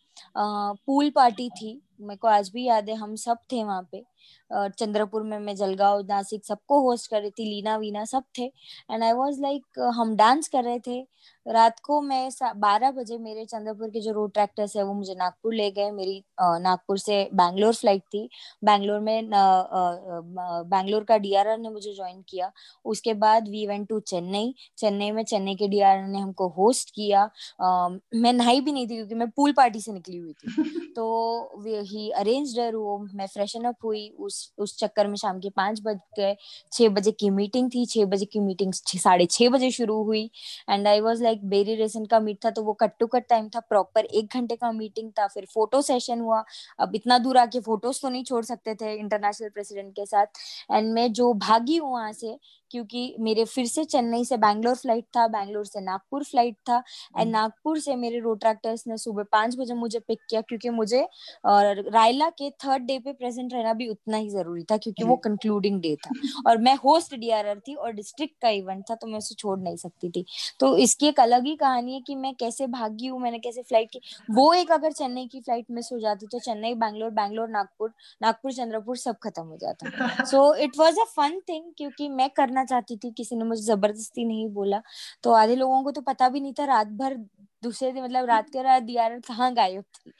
पूल 0.86 1.10
पार्टी 1.10 1.50
थी। 1.50 1.80
मेरे 2.00 2.16
को 2.16 2.28
आज 2.28 2.48
भी 2.48 2.64
याद 2.64 2.88
है 2.88 2.94
हम 2.94 3.14
सब 3.16 3.38
थे 3.52 3.64
वहाँ 3.64 3.88
पे। 3.92 4.04
चंद्रपुर 4.50 5.22
में 5.22 5.38
मैं 5.38 5.54
जलगांव 5.56 6.00
नासिक 6.08 6.44
सबको 6.46 6.80
होस्ट 6.88 7.10
कर 7.10 7.20
रही 7.20 7.30
थी 7.30 7.44
लीना 7.44 7.76
वीना 7.76 8.04
सब 8.04 8.24
थे। 8.38 8.44
एंड 8.90 9.02
आई 9.04 9.12
वाज 9.12 9.40
लाइक 9.40 9.78
हम 9.96 10.14
डांस 10.16 10.48
कर 10.48 10.64
रहे 10.64 10.78
थे। 10.86 11.00
रात 11.46 11.78
को 11.84 12.00
मैं 12.02 12.28
बारह 12.60 12.90
बजे 12.90 13.16
मेरे 13.18 13.44
चंद्रपुर 13.44 13.88
के 13.90 14.00
जो 14.00 14.12
रोड 14.12 14.32
ट्रैक्टर्स 14.32 14.76
है 14.76 14.82
वो 14.82 14.92
मुझे 14.94 15.14
नागपुर 15.14 15.54
ले 15.54 15.70
गए। 15.70 15.90
मेरी 15.90 16.22
नागपुर 16.40 16.98
से 16.98 17.22
बैंगलोर 17.34 17.74
फ़्लाइट 17.74 18.02
थी। 18.14 18.28
बैंगलोर 18.64 19.00
में 19.00 19.30
बैंगलोर 19.30 21.04
का 21.04 21.18
डीआरआर 21.18 21.58
ने 21.58 21.68
मुझे 21.70 21.94
ज्वाइन 21.94 22.22
किया। 22.28 22.50
उसके 22.84 23.14
बाद 23.14 23.48
we 23.48 23.66
went 23.66 23.88
to 23.88 24.00
Chennai 24.00 24.54
Chennai 24.78 25.10
में 25.10 25.22
चेन्नई 25.24 25.54
के 25.54 25.68
डीआरआर 25.68 26.06
ने 26.08 26.18
हमको 26.18 26.48
होस्ट 26.58 26.90
किया। 26.94 27.24
मैं 27.60 28.32
नहाई 28.32 28.60
भी 28.60 28.72
नहीं 28.72 28.86
थी 28.88 28.96
क्योंकि 28.96 29.14
मैं 29.14 29.28
पूल 29.30 29.52
पार्टी 29.52 29.80
से 29.80 29.92
निकली 29.92 30.16
हुई 30.16 30.32
थी। 30.34 30.46
तो 30.96 31.60
ही 31.82 32.10
अरेंज 32.10 32.58
रूम 32.72 33.08
मैं 33.14 33.26
फ्रेशन 33.26 33.64
अप 33.64 33.76
हुई। 33.84 34.09
उस 34.18 34.52
उस 34.58 34.76
चक्कर 34.78 35.06
में 35.08 35.14
शाम 35.16 35.38
के 35.40 35.50
पाँच 35.50 35.80
बज 35.84 35.98
गए। 36.18 36.36
छह 36.72 36.88
बजे 36.90 37.10
की 37.12 37.30
मीटिंग 37.30 37.70
थी, 37.70 37.84
छह 37.86 38.04
बजे 38.06 38.24
की 38.26 38.40
मीटिंग 38.40 38.72
साढ़े 38.74 39.26
छह 39.26 39.48
बजे 39.48 39.70
शुरू 39.70 40.02
हुई। 40.04 40.24
And 40.70 40.88
I 40.88 41.00
was 41.00 41.22
like 41.24 41.44
Barry 41.50 41.74
Rassin 41.76 42.04
का 42.06 42.20
मीट 42.20 42.44
था 42.44 42.50
तो 42.50 42.62
वो 42.62 42.72
कट 42.74 42.92
टू 43.00 43.06
कट 43.06 43.28
टाइम 43.28 43.48
था 43.48 43.60
प्रॉपर 43.62 44.04
एक 44.04 44.34
घंटे 44.34 44.56
का 44.56 44.72
मीटिंग 44.72 45.10
था, 45.12 45.26
फिर 45.26 45.46
फ़ोटो 45.54 45.82
सेशन 45.82 46.20
हुआ। 46.20 46.42
अब 46.80 46.94
इतना 46.94 47.18
दूर 47.18 47.38
आके 47.38 47.60
फ़ोटोज़ 47.60 48.00
तो 48.02 48.08
नहीं 48.08 48.24
छोड़ 48.24 48.44
सकते 48.44 48.74
थे 48.74 48.94
इंटरनेशनल 48.94 49.48
प्रेसिडेंट 49.50 49.92
के 49.94 50.06
साथ। 50.06 50.26
एंड 50.70 50.92
मैं 50.94 51.12
जो 51.12 51.32
भागी 51.40 51.76
हूँ 51.76 51.92
वहाँ 51.92 52.12
से 52.12 52.38
क्योंकि 52.70 53.14
मेरे 53.20 53.44
फिर 53.44 53.66
से 53.66 53.84
चेन्नई 53.86 54.24
से 54.24 54.36
बैंगलोर 54.38 54.74
फ़्लाइट 54.76 55.04
था 55.16 55.26
बैंगलोर 55.28 55.64
से 55.66 55.80
नागपुर 55.80 56.24
फ़्लाइट 56.24 56.56
था 56.68 56.76
एंड 56.76 57.18
हम्म। 57.18 57.30
नागपुर 57.30 57.78
से 57.78 57.96
मेरे 57.96 58.18
रोट्रैक्टर्स 58.20 58.84
ने 58.86 58.96
सुबह 58.98 59.24
पाँच 59.32 59.56
बजे 59.58 59.74
मुझे 59.74 59.98
पिक 59.98 60.18
किया 60.30 60.40
क्योंकि 60.40 60.70
मुझे 60.70 61.02
और 61.46 61.82
रायला 61.90 62.28
के 62.32 62.50
थर्ड 62.64 62.82
डे 62.82 62.98
पे 62.98 63.12
प्रेजेंट 63.12 63.52
रहना 63.54 63.72
भी 63.74 63.88
उतना 63.88 64.16
ही 64.16 64.28
ज़रूरी 64.30 64.62
था 64.70 64.76
क्योंकि 64.76 65.04
वो 65.04 65.16
कंक्लूडिंग 65.24 65.80
डे 65.80 65.94
था। 65.96 66.10
और 66.46 66.58
मैं 66.58 66.74
होस्ट 66.76 67.14
डीआरआर 67.16 67.58
थी 67.58 67.74
और 67.74 67.92
डिस्ट्रिक्ट 67.92 68.34
का 68.42 68.48
इवेंट 68.50 68.84
था 68.90 68.94
तो 68.94 69.06
मैं 69.06 69.18
उसे 69.18 69.34
छोड़ 69.34 69.58
नहीं 69.58 69.76
सकती 69.76 70.10
थी। 70.10 70.24
तो 70.60 70.76
इसकी 70.78 71.08
एक 71.08 71.20
अलग 71.20 71.46
ही 71.46 71.54
कहानी 71.56 71.94
है 71.94 72.00
कि 72.00 72.14
मैं 72.16 72.34
कैसे 72.34 72.66
भागी 72.68 73.06
हूँ 73.06 73.20
मैंने 73.20 73.38
कैसे 73.38 73.62
फ़्लाइट 73.62 73.90
की। 73.92 74.00
वो 74.30 74.52
एक 74.54 74.72
अगर 74.72 74.92
चेन्नई 74.92 75.26
की 75.26 75.40
फ़्लाइट 75.40 75.66
मिस 75.70 75.88
हो 75.92 75.98
जाती 76.00 76.26
तो 76.26 76.38
चेन्नई 76.40 76.74
बैंगलोर 76.76 77.10
बैंगलोर 77.12 77.48
नागपुर 77.48 77.92
नागपुर 78.20 78.52
चंद्रपुर 78.52 78.96
सब 78.96 79.16
खत्म 79.22 79.42
हो 79.42 79.56
जाता। 79.56 80.24
So 80.24 80.54
it 80.56 80.78
was 80.78 81.00
a 81.00 81.04
fun 81.06 81.38
thing 81.48 81.64
क्योंकि 81.76 82.08
मैं 82.10 82.28
करना 82.30 82.59
करना 82.60 82.80
चाहती 82.80 82.96
थी 82.96 83.10
किसी 83.12 83.36
ने 83.36 83.44
मुझे 83.44 83.62
ज़बरदस्ती 83.62 84.24
नहीं 84.24 84.48
बोला। 84.50 84.82
तो 85.22 85.32
आधे 85.32 85.56
लोगों 85.56 85.82
को 85.84 85.90
तो 85.90 86.00
पता 86.02 86.28
भी 86.28 86.40
नहीं 86.40 86.52
था 86.52 86.64
रात 86.64 86.86
भर 86.86 87.14
दूसरे 87.62 87.92
दिन 87.92 88.04
मतलब 88.04 88.24
रात 88.26 88.50
के 88.50 88.62
रात 88.62 88.82
दियार 88.82 89.18
कहाँ 89.20 89.52
गायब 89.54 89.84
थी। 89.84 90.12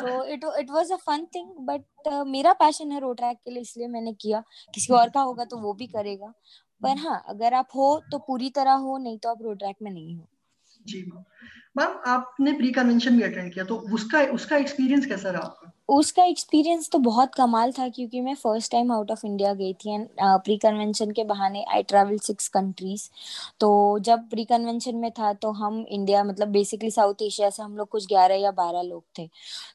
तो 0.00 0.24
it 0.24 0.44
it 0.58 0.70
was 0.70 0.92
a 0.92 0.96
fun 0.96 1.24
thing 1.34 1.48
but 1.66 2.08
मेरा 2.26 2.52
पैशन 2.52 2.92
है 2.92 3.00
रोड 3.00 3.16
ट्रैक 3.16 3.38
के 3.44 3.50
लिए 3.50 3.62
इसलिए 3.62 3.88
मैंने 3.88 4.12
किया। 4.12 4.42
किसी 4.74 4.92
और 4.92 5.08
का 5.10 5.20
होगा 5.20 5.44
तो 5.44 5.58
वो 5.58 5.72
भी 5.74 5.86
करेगा। 5.86 6.32
पर 6.82 6.96
हाँ 6.98 7.22
अगर 7.28 7.54
आप 7.54 7.68
हो 7.76 8.00
तो 8.12 8.18
पूरी 8.18 8.50
तरह 8.50 8.72
हो 8.74 8.98
नहीं 8.98 9.18
तो 9.18 9.28
आप 9.28 9.42
रोड 9.42 9.58
ट्रैक 9.58 9.76
में 9.82 9.90
नहीं 9.90 10.16
हो। 10.16 10.28
जी 10.86 11.02
मैम 11.78 11.98
आपने 12.06 12.52
प्री 12.52 12.70
कन्वेंशन 12.72 13.16
भी 13.16 13.22
अटेंड 13.22 13.52
किया 13.54 13.64
तो 13.64 13.76
उसका 13.94 14.22
उसका 14.32 14.56
एक्सपीरियंस 14.56 15.06
कैसा 15.06 15.30
रहा 15.30 15.42
आपका? 15.42 15.72
उसका 15.90 16.24
एक्सपीरियंस 16.24 16.88
तो 16.92 16.98
बहुत 17.00 17.34
कमाल 17.34 17.72
था 17.72 17.88
क्योंकि 17.88 18.20
मैं 18.20 18.34
first 18.36 18.70
time 18.72 18.92
out 18.92 19.10
of 19.10 19.24
India 19.26 19.52
गई 19.54 19.72
थी 19.74 19.94
एंड 19.94 20.06
प्री 20.44 20.56
कन्वेंशन 20.58 21.10
के 21.10 21.24
बहाने 21.24 21.64
आई 21.74 21.82
ट्रैवल 21.82 22.18
सिक्स 22.20 22.48
कंट्रीज़ 22.48 23.08
तो 23.60 23.70
जब 24.00 24.28
प्री 24.30 24.44
कन्वेंशन 24.44 24.96
में 24.96 25.10
था 25.12 25.32
तो 25.34 25.50
हम 25.52 25.84
इंडिया 25.88 26.22
मतलब 26.24 26.48
बेसिकली 26.48 26.90
साउथ 26.90 27.22
एशिया 27.22 27.50
से 27.50 27.62
हम 27.62 27.76
लोग 27.76 27.88
कुछ 27.88 28.06
ग्यारह 28.08 28.34
या 28.36 28.50
बारह 28.52 28.82
लोग 28.82 29.02
थे। 29.18 29.28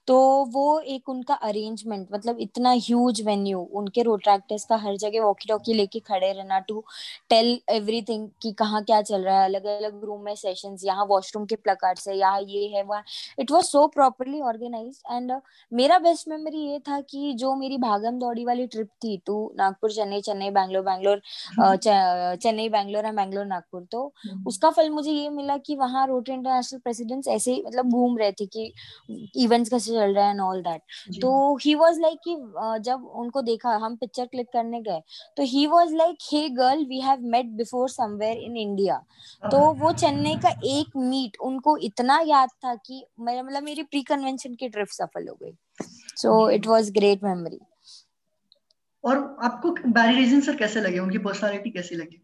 तो 0.07 0.17
वो 0.53 0.79
एक 0.79 1.09
उनका 1.09 1.33
अरेंजमेंट 1.43 2.07
मतलब 2.13 2.37
इतना 2.41 2.71
ह्यूज 2.77 3.21
वेन्यू 3.25 3.59
उनके 3.75 4.01
रोट्रैक्टर्स 4.03 4.65
का 4.65 4.75
हर 4.77 4.97
जगह 4.97 5.23
वॉकी 5.23 5.49
टॉकी 5.49 5.73
लेके 5.73 5.99
खड़े 6.01 6.31
रहना 6.31 6.59
टू 6.69 6.83
टेल 7.29 7.59
एवरीथिंग 7.71 8.27
कि 8.41 8.51
कहाँ 8.59 8.83
क्या 8.83 9.01
चल 9.03 9.23
रहा 9.23 9.39
है 9.39 9.45
अलग 9.45 9.65
अलग 9.67 10.03
रूम 10.05 10.21
में 10.25 10.33
सेशंस 10.35 10.83
यहाँ 10.85 11.05
वॉशरूम 11.09 11.45
के 11.45 11.55
प्लकार्ड्स 11.57 12.07
है, 12.07 12.17
यहाँ 12.17 12.41
ये 12.41 12.67
है, 12.69 12.83
वहाँ। 12.83 13.03
It 13.39 13.51
was 13.51 13.65
so 13.67 13.85
properly 13.89 14.41
organise 14.43 15.01
and 15.11 15.31
मेरा 15.71 15.97
बेस्ट 16.05 16.27
मेमोरी 16.29 16.61
ये 16.61 16.79
था 16.87 16.99
कि 17.03 17.33
जो 17.35 17.53
मेरी 17.55 17.77
भागम 17.79 18.19
दौड़ी 18.19 18.45
वाली 18.45 18.67
ट्रिप 18.67 18.89
थी 19.03 19.17
टू 19.25 19.35
नागपुर 19.57 19.91
चेन्नई 19.91 20.21
चेन्नई 20.21 20.49
बैंगलोर 20.51 20.83
बैंगलोर 20.83 21.21
चेन्नई 22.37 22.69
बैंगलोर 22.69 23.05
एंड 23.05 23.15
बैंगलोर 23.15 23.45
नागपुर। 23.45 23.85
तो 23.91 24.05
हम्म। 24.25 24.47
उसका 24.47 24.69
फल 24.71 24.89
मुझे 24.89 25.11
ये 25.11 25.29
मिला 25.31 25.57
कि 25.59 25.75
वहाँ 25.75 26.05
रोटरी 26.07 26.33
इंटरनेशनल 26.33 26.79
प्रेसिडेंट्स 26.79 27.27
ऐसे 27.27 27.53
ही 27.53 27.63
मतलब 27.65 27.91
घूम 27.91 28.17
रहे 28.17 28.31
थे 28.31 28.45
कि 28.47 28.71
इवेंट्स 29.43 29.69
कैसे 29.69 29.91
चल 29.91 30.13
रहे 30.13 30.23
हैं 30.23 30.31
एंड 30.31 30.41
ऑल 30.41 30.61
दैट 30.61 31.19
तो 31.21 31.33
ही 31.57 31.75
वाज 31.75 31.99
लाइक 31.99 32.19
कि 32.23 32.35
जब 32.83 33.09
उनको 33.15 33.41
देखा 33.43 33.75
हम 33.77 33.95
पिक्चर 33.95 34.25
क्लिक 34.25 34.47
करने 34.53 34.81
गए 34.81 35.01
तो 35.37 35.43
he 35.45 35.65
was 35.67 35.95
like 35.95 36.17
hey 36.31 36.47
girl 36.51 36.85
we 36.85 36.99
have 37.01 37.27
met 37.33 37.51
before 37.57 37.89
somewhere 37.89 38.37
in 38.39 38.57
India 38.57 38.97
तो 39.43 39.59
वो 39.75 39.91
चेन्नई 39.95 40.35
का 40.43 40.49
एक 40.69 40.97
मीट 40.97 41.37
उनको 41.43 41.77
इतना 41.83 42.19
याद 42.25 42.49
था 42.65 42.75
कि 42.77 43.03
मतलब 43.19 43.63
मेरी 43.63 43.83
प्री 43.83 44.01
कन्वेंशन 44.03 44.55
की 44.55 44.69
ट्रिप 44.69 44.87
सफल 44.91 45.27
हो 45.27 45.37
गई। 45.43 45.55
So 46.17 46.49
it 46.49 46.67
was 46.67 46.91
great 46.91 47.23
memory 47.23 47.59
और 49.03 49.17
आपको 49.43 49.71
बैरी 49.87 50.15
रीजन 50.15 50.41
सर 50.41 50.55
कैसे 50.55 50.81
लगे? 50.81 50.99
उनकी 50.99 51.17
पर्सनालिटी 51.19 51.69
कैसी 51.69 51.95
लगी? 51.95 52.21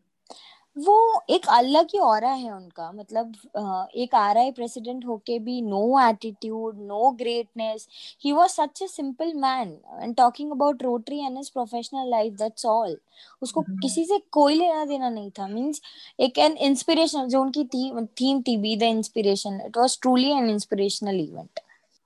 वो 0.78 1.22
एक 1.30 1.46
अलग 1.50 1.88
ही 1.94 2.00
और 2.00 2.24
है 2.26 2.52
उनका। 2.52 2.92
मतलब 2.92 3.34
एक 3.96 4.16
आर 4.16 4.38
आई 4.38 4.52
प्रेसिडेंट 4.52 5.06
होके 5.06 5.38
भी 5.40 5.62
no 5.62 6.00
attitude 6.02 6.78
no 6.82 7.10
greatness 7.20 7.88
he 8.24 8.32
was 8.32 8.50
such 8.50 8.82
a 8.82 8.88
simple 8.88 9.34
man 9.38 9.78
and 10.02 10.16
talking 10.16 10.52
about 10.52 10.84
Rotary 10.84 11.20
and 11.20 11.38
his 11.38 11.50
professional 11.50 12.10
life 12.10 12.34
that's 12.34 12.66
all 12.66 12.98
उसको 13.42 13.62
mm-hmm. 13.62 13.82
किसी 13.82 14.06
से 14.06 14.22
कोई 14.32 14.56
लेना 14.56 14.86
देना 14.86 15.10
नहीं 15.10 15.30
था। 15.40 15.48
मींस 15.48 15.82
एक 16.20 16.40
एन 16.40 16.58
इंस्पिरेशन 16.70 17.28
जो 17.28 17.42
उनकी 17.42 17.66
थीम 18.22 18.42
थी 18.42 18.58
be 18.58 18.76
the 18.78 18.84
inspiration 18.84 19.62
it 19.66 19.78
was 19.78 19.98
truly 20.02 20.32
an 20.32 20.50
inspirational 20.50 21.20
event 21.20 21.60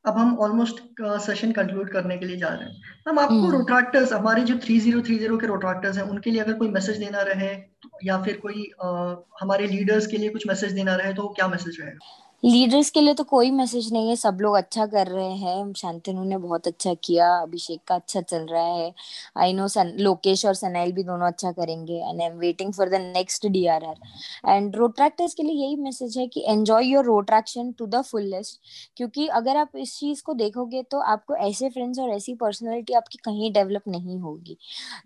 अब 0.05 0.17
हम 0.17 0.37
ऑलमोस्ट 0.39 0.81
सेशन 1.01 1.51
कंक्लूड 1.51 1.91
करने 1.91 2.17
के 2.17 2.25
लिए 2.25 2.37
जा 2.37 2.47
रहे 2.49 2.69
हैं 2.69 2.81
हम 3.07 3.19
आपको 3.19 3.49
रोट्रैक्टर्स 3.51 4.11
हम्म। 4.11 4.21
हमारे 4.21 4.43
जो 4.43 4.55
3030 4.57 5.39
के 5.39 5.47
रोट्रैक्टर्स 5.47 5.97
हैं 5.97 6.03
उनके 6.05 6.31
लिए 6.31 6.41
अगर 6.41 6.53
कोई 6.53 6.69
मैसेज 6.69 6.97
देना 6.97 7.21
रहे 7.21 7.49
या 8.03 8.21
फिर 8.23 8.37
कोई 8.37 8.69
आ, 8.83 9.15
हमारे 9.41 9.67
लीडर्स 9.67 10.07
के 10.07 10.17
लिए 10.17 10.29
कुछ 10.29 10.47
मैसेज 10.47 10.71
देना 10.71 10.95
रहे 10.95 11.13
तो 11.13 11.27
क्या 11.29 11.47
मैसेज 11.47 11.81
रहेगा 11.81 12.24
लीडर्स 12.45 12.89
के 12.91 13.01
लिए 13.01 13.13
तो 13.13 13.23
कोई 13.23 13.49
मैसेज 13.51 13.91
नहीं 13.93 14.09
है 14.09 14.15
सब 14.15 14.37
लोग 14.41 14.55
अच्छा 14.55 14.85
कर 14.87 15.07
रहे 15.07 15.31
हैं। 15.35 15.73
शांतनु 15.73 16.23
ने 16.23 16.37
बहुत 16.37 16.67
अच्छा 16.67 16.93
किया 17.03 17.27
अभिषेक 17.37 17.79
का 17.87 17.95
अच्छा 17.95 18.21
चल 18.21 18.45
रहा 18.47 18.63
है। 18.63 18.93
आई 19.37 19.53
नो 19.53 19.67
लोकेश 19.99 20.45
और 20.45 20.53
सनैल 20.55 20.91
भी 20.93 21.03
दोनों 21.03 21.27
अच्छा 21.27 21.51
करेंगे 21.51 21.93
and 21.99 22.21
I 22.21 22.27
am 22.27 22.37
waiting 22.39 22.73
for 22.73 22.89
the 22.89 22.99
next 23.03 23.47
DRR 23.47 23.95
and 24.47 24.75
Rotaractors 24.95 25.33
के 25.33 25.43
लिए 25.43 25.55
यही 25.55 25.75
मैसेज 25.77 26.17
है 26.17 26.27
कि 26.27 26.43
enjoy 26.47 26.87
your 26.87 27.05
Rotaraction 27.27 27.71
to 27.79 27.85
the 27.87 28.01
fullest 28.11 28.59
क्योंकि 28.97 29.27
अगर 29.39 29.57
आप 29.57 29.75
इस 29.77 29.97
चीज़ 29.99 30.21
को 30.25 30.33
देखोगे 30.35 30.83
तो 30.91 30.99
आपको 31.13 31.35
ऐसे 31.47 31.69
फ्रेंड्स 31.69 31.99
और 31.99 32.09
ऐसी 32.09 32.35
पर्सनैलिटी 32.35 32.93
आपकी 32.93 33.17
कहीं 33.25 33.51
डेवलप 33.53 33.87
नहीं 33.87 34.19
होगी। 34.19 34.57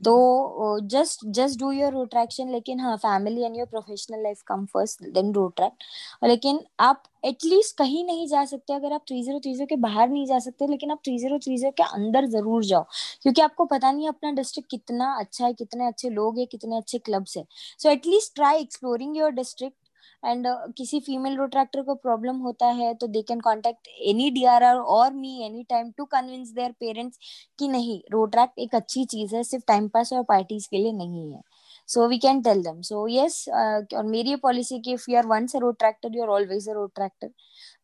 तो 0.05 0.79
just 0.89 1.25
just 1.31 1.59
do 1.59 1.71
your 1.71 1.93
Rotaraction 2.09 2.51
लेकिन 2.51 2.79
हाँ 2.79 2.95
family 2.97 3.43
and 3.43 3.57
your 3.57 3.67
professional 3.67 4.23
life 4.23 4.41
come 4.47 4.65
first 4.73 5.03
then 5.09 5.33
Rotaract 5.55 6.25
लेकिन 6.25 6.59
आप 6.79 7.03
एटलीस्ट 7.29 7.77
कहीं 7.77 8.03
नहीं 8.05 8.27
जा 8.27 8.43
सकते 8.45 8.73
अगर 8.73 8.93
आप 8.93 9.01
थ्री 9.09 9.21
ज़ीरो 9.23 9.39
थ्री 9.39 9.53
ज़ीरो 9.53 9.65
के 9.65 9.75
बाहर 9.81 10.09
नहीं 10.09 10.25
जा 10.25 10.39
सकते 10.39 10.67
लेकिन 10.67 10.91
आप 10.91 10.99
थ्री 11.05 11.17
ज़ीरो 11.19 11.39
थ्री 11.39 11.57
ज़ीरो 11.57 11.71
के 11.77 11.83
अंदर 11.95 12.25
ज़रूर 12.29 12.63
जाओ 12.65 12.85
क्योंकि 13.21 13.41
आपको 13.41 13.65
पता 13.65 13.91
नहीं 13.91 14.07
अपना 14.07 14.31
डिस्ट्रिक्ट 14.33 14.69
कितना 14.71 15.13
अच्छा 15.19 15.45
है 15.45 15.53
कितने 15.53 15.87
अच्छे 15.87 16.09
लोग 16.11 16.39
हैं 16.39 16.47
कितने 16.47 16.77
अच्छे 16.77 16.97
क्लब्स 16.99 17.37
है। 17.37 17.45
So 17.79 17.89
at least 17.89 18.35
try 18.35 18.61
exploring 18.61 19.17
your 19.17 19.31
district 19.33 19.75
and 20.23 20.47
uh, 20.47 20.73
किसी 20.77 20.99
फीमेल 20.99 21.35
रोट्रैक्टर 21.37 21.81
को 21.81 21.93
प्रॉब्लम 21.95 22.37
होता 22.37 22.67
है 22.79 22.93
तो 22.93 23.07
they 23.07 23.21
can 23.21 23.39
contact 23.41 23.87
any 24.07 24.29
D 24.31 24.43
R 24.45 24.63
R 24.63 24.75
और 24.95 25.13
me 25.13 25.39
any 25.45 25.63
time 25.69 25.91
to 25.97 26.05
convince 26.05 26.49
their 26.51 26.71
parents 26.79 27.19
कि 27.59 27.67
नहीं 27.67 27.99
रोट्रैक्ट 28.11 28.59
एक 28.59 28.75
अच्छी 28.75 29.05
चीज़ 29.05 29.35
है 29.35 29.43
सिर्फ़ 29.43 29.65
टाइम 29.67 29.87
पास 29.89 30.13
और 30.13 30.23
पार्टीज़ 30.29 30.67
के 30.71 30.77
लिए 30.77 30.91
नहीं 30.93 31.31
है। 31.31 31.41
So 31.89 32.07
we 32.07 32.17
can 32.19 32.41
tell 32.43 32.59
them 32.61 32.81
so 32.83 33.05
yes 33.07 33.37
uh, 33.49 33.79
और 33.93 34.03
मेरी 34.07 34.35
पॉलिसी 34.43 34.79
की 34.79 34.95
if 34.95 35.07
you 35.09 35.21
are 35.21 35.27
once 35.29 35.55
a 35.55 35.61
road 35.63 35.79
tractor 35.83 36.11
you 36.15 36.25
are 36.25 36.33
always 36.37 36.67
a 36.67 36.75
road 36.79 36.93
tractor 36.99 37.29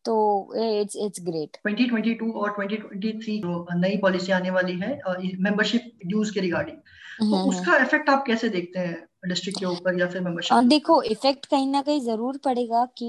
तो 0.04 0.14
इट्स 0.56 0.96
इट्स 0.96 1.20
ग्रेट 1.26 1.56
2022 1.68 2.32
और 2.40 2.54
2023 2.58 3.38
जो 3.42 3.66
नई 3.76 3.96
पॉलिसी 4.02 4.32
आने 4.32 4.50
वाली 4.50 4.78
है 4.80 4.90
मेंबरशिप 5.42 5.90
ड्यूज 6.06 6.30
के 6.30 6.40
रिगार्डिंग 6.40 6.76
तो 7.18 7.24
हम्म, 7.24 7.36
हम्म। 7.36 7.48
उसका 7.50 7.76
इफ़ेक्ट 7.76 8.08
आप 8.10 8.24
कैसे 8.26 8.48
देखते 8.50 8.78
हैं? 8.78 9.06
डिस्ट्रिक्ट 9.28 9.58
के 9.58 9.66
ऊपर 9.66 9.98
या 10.00 10.06
फिर 10.08 10.20
मेंबरशिप 10.22 10.64
देखो 10.64 11.00
इफ़ेक्ट 11.02 11.46
कहीं 11.46 11.66
ना 11.66 11.80
कहीं 11.82 12.00
ज़रूर 12.00 12.36
पड़ेगा 12.44 12.84
कि 12.98 13.06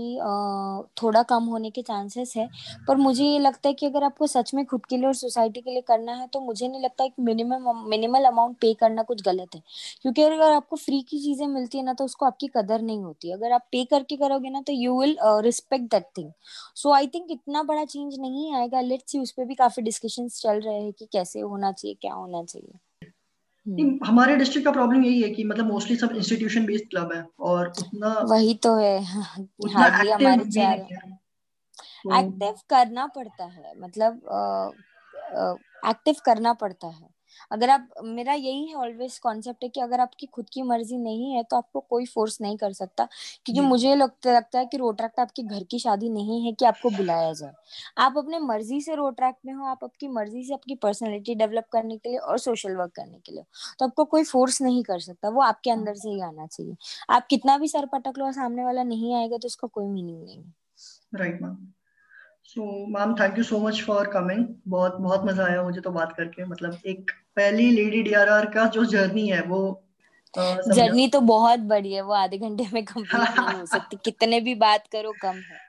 थोड़ा 1.02 1.22
कम 1.24 1.44
होने 1.46 1.70
के 1.72 1.82
चांसेस 1.82 2.34
है। 2.38 2.48
पर 2.88 2.96
मुझे 2.98 3.24
ये 3.24 3.40
लगता 3.40 3.70
है 3.70 3.74
कि 3.74 3.86
अगर 3.86 4.04
आपको 4.04 4.28
सच 4.28 4.54
में 4.54 4.64
खुद 4.66 4.86
के 4.86 4.98
लिए 4.98 5.06
और 5.08 5.14
सोसाइटी 5.16 5.62
के 5.62 5.72
लिए 5.72 5.82
करना 5.82 6.14
है 6.14 6.28
तो 6.34 6.40
मुझे 6.42 6.68
नहीं 6.68 6.82
लगता 6.84 7.08
कि 7.08 7.22
मिनिमम 7.22 7.84
मिनिमल 7.90 8.24
अमाउंट 8.26 8.58
पे 8.62 8.74
करना 8.74 9.04
कुछ 9.04 9.22
गलत 9.24 9.56
है। 9.56 9.62
क्योंकि 10.02 10.24
अगर 10.24 10.52
आपको 10.54 10.76
फ्री 10.76 11.02
की 11.02 11.20
चीज़ें 11.20 11.46
मिलती 11.48 11.78
है 11.78 11.84
ना 11.86 11.94
तो 11.94 12.06
उसको 12.06 12.26
आपकी 12.26 12.48
कदर 12.58 12.82
नहीं 12.82 13.04
होती। 13.04 13.32
अगर 13.34 13.52
आप 13.52 13.68
पे 13.72 13.84
करके 13.92 14.16
करोगे 14.18 14.50
ना 14.50 14.62
तो 14.62 14.74
you 14.74 15.00
will 15.02 15.18
respect 15.44 15.92
that 15.92 16.06
thing 16.18 16.32
so 16.76 16.94
I 16.94 17.08
think 17.08 17.32
इतना 17.32 17.64
बड़ा 17.64 17.86
चेंज 17.86 18.20
नहीं 18.20 18.54
आएगा। 18.56 18.82
लेट्स 18.82 19.12
सी 19.12 19.20
उस 19.20 19.32
पर 19.32 19.46
भी 19.46 19.56
काफ़ी 19.56 19.84
डिस्कशन 19.84 20.28
चल 20.32 20.60
रहे 20.60 20.82
हैं 20.82 20.92
कि 20.94 21.08
कैसे 21.14 21.40
होना 21.42 21.72
चाहिए 21.72 21.98
क्या 22.02 22.14
होना 22.14 22.44
चाहिए। 22.44 22.68
हम्म। 22.68 22.87
हमारे 24.06 24.36
डिस्ट्रिक्ट 24.36 24.66
का 24.66 24.72
प्रॉब्लम 24.72 25.04
यही 25.04 25.22
है 25.22 25.30
कि 25.30 25.44
मतलब 25.44 25.66
मोस्टली 25.66 25.96
सब 25.96 26.12
इंस्टीट्यूशन 26.12 26.66
बेस्ड 26.66 26.90
क्लब 26.90 27.14
है 27.14 27.28
और 27.40 27.68
उतना 27.68 28.08
वही 28.08 28.54
तो 28.54 28.76
है। 28.76 29.00
एक्टिव 29.00 29.48
तो 32.04 32.58
करना 32.70 33.08
पड़ता 33.08 33.46
है 33.46 33.80
मतलब 33.80 34.22
एक्टिव 35.88 36.16
करना 36.26 36.54
पड़ता 36.54 36.88
है। 36.88 37.17
अगर 37.52 37.70
आप 37.70 37.90
मेरा 38.06 38.34
यही 38.34 38.66
है 38.68 38.76
ऑलवेज 38.78 39.18
कॉन्सेप्ट 39.20 39.64
है 39.64 39.70
कि 39.70 39.82
अगर 39.82 40.00
आपकी 40.02 40.26
खुद 40.28 40.50
की 40.54 40.62
मर्ज़ी 40.64 40.98
नहीं 41.00 41.32
है 41.34 41.44
तो 41.44 41.58
आपको 41.58 41.80
कोई 41.82 42.06
फोर्स 42.08 42.40
नहीं 42.42 42.58
कर 42.58 42.74
सकता। 42.74 43.08
क्योंकि 43.46 43.62
मुझे 43.62 43.96
लगता 43.96 44.34
लगता 44.34 44.60
है 44.60 44.66
कि 44.66 44.78
रोट्रैक्ट 44.78 45.20
आपके 45.20 45.44
घर 45.44 45.64
की 45.64 45.80
शादी 45.80 46.10
नहीं 46.10 46.46
है 46.46 46.52
कि 46.54 46.66
आपको 46.66 46.90
बुलाया 46.92 47.32
जाए। 47.34 47.54
आप 47.98 48.18
अपने 48.18 48.40
मर्ज़ी 48.40 48.82
से 48.82 48.96
रोट्रैक्ट 48.96 49.40
में 49.46 49.54
हो 49.54 49.66
आप 49.68 49.84
आपकी 49.84 50.08
मर्ज़ी 50.10 50.44
से 50.44 50.54
आपकी 50.54 50.76
पर्सनैलिटी 50.78 51.36
डेवलप 51.36 51.66
करने 51.74 51.98
के 51.98 52.10
लिए 52.10 52.18
और 52.20 52.38
सोशल 52.40 52.76
वर्क 52.76 52.92
करने 52.96 53.20
के 53.20 53.32
लिए 53.32 53.44
तो 53.80 53.86
आपको 53.86 54.06
कोई 54.06 54.24
फोर्स 54.26 54.62
नहीं 54.62 54.84
कर 54.84 55.00
सकता। 55.00 55.30
वो 55.30 55.42
आपके 55.44 55.72
अंदर 55.72 55.96
से 55.96 56.10
ही 56.10 56.22
आना 56.22 56.48
चाहिए। 56.48 56.76
आप 57.10 57.28
कितना 57.30 57.58
भी 57.58 57.68
सर 57.68 57.86
पटक 57.94 58.18
लो 58.20 58.32
सामने 58.34 58.64
वाला 58.64 58.84
नहीं 58.86 59.14
आएगा 59.16 59.38
तो 59.38 59.48
उसका 59.48 59.68
कोई 59.70 59.88
मीनिंग 59.88 60.24
नहीं 60.24 60.38
है। 60.38 60.54
Right 61.16 61.42
ma'am 61.42 61.56
so 62.48 62.88
ma'am 62.88 63.14
thank 63.16 63.38
you 63.38 63.44
so 63.44 63.60
much 63.60 63.82
for 63.82 64.08
coming 64.08 64.46
बहुत 64.68 64.96
बहुत 64.96 65.26
मज़ा 65.26 65.46
आया 65.46 65.64
मुझे 65.64 65.82
तो 65.82 65.92
बात 65.92 66.14
करके। 66.14 66.46
मतलब 66.46 66.78
एक 66.86 67.12
पहली 67.36 67.72
लेडी 67.72 68.04
डीआरआर 68.04 68.46
का 68.46 68.66
जो 68.68 68.86
जर्नी 68.86 69.28
है 69.28 69.42
वो 69.42 69.84
जर्नी 70.38 71.08
तो 71.08 71.22
बहुत 71.22 71.60
बड़ी 71.60 71.94
है। 71.94 72.02
वो 72.02 72.14
आधे 72.14 72.38
घंटे 72.38 72.68
में 72.74 72.86
कंप्लीट 72.86 73.40
नहीं 73.40 73.60
हो 73.60 73.66
सकती। 73.66 73.98
कितने 74.06 74.40
भी 74.42 74.56
बात 74.56 74.88
करो 74.88 75.12
कम 75.22 75.36
है। 75.36 75.67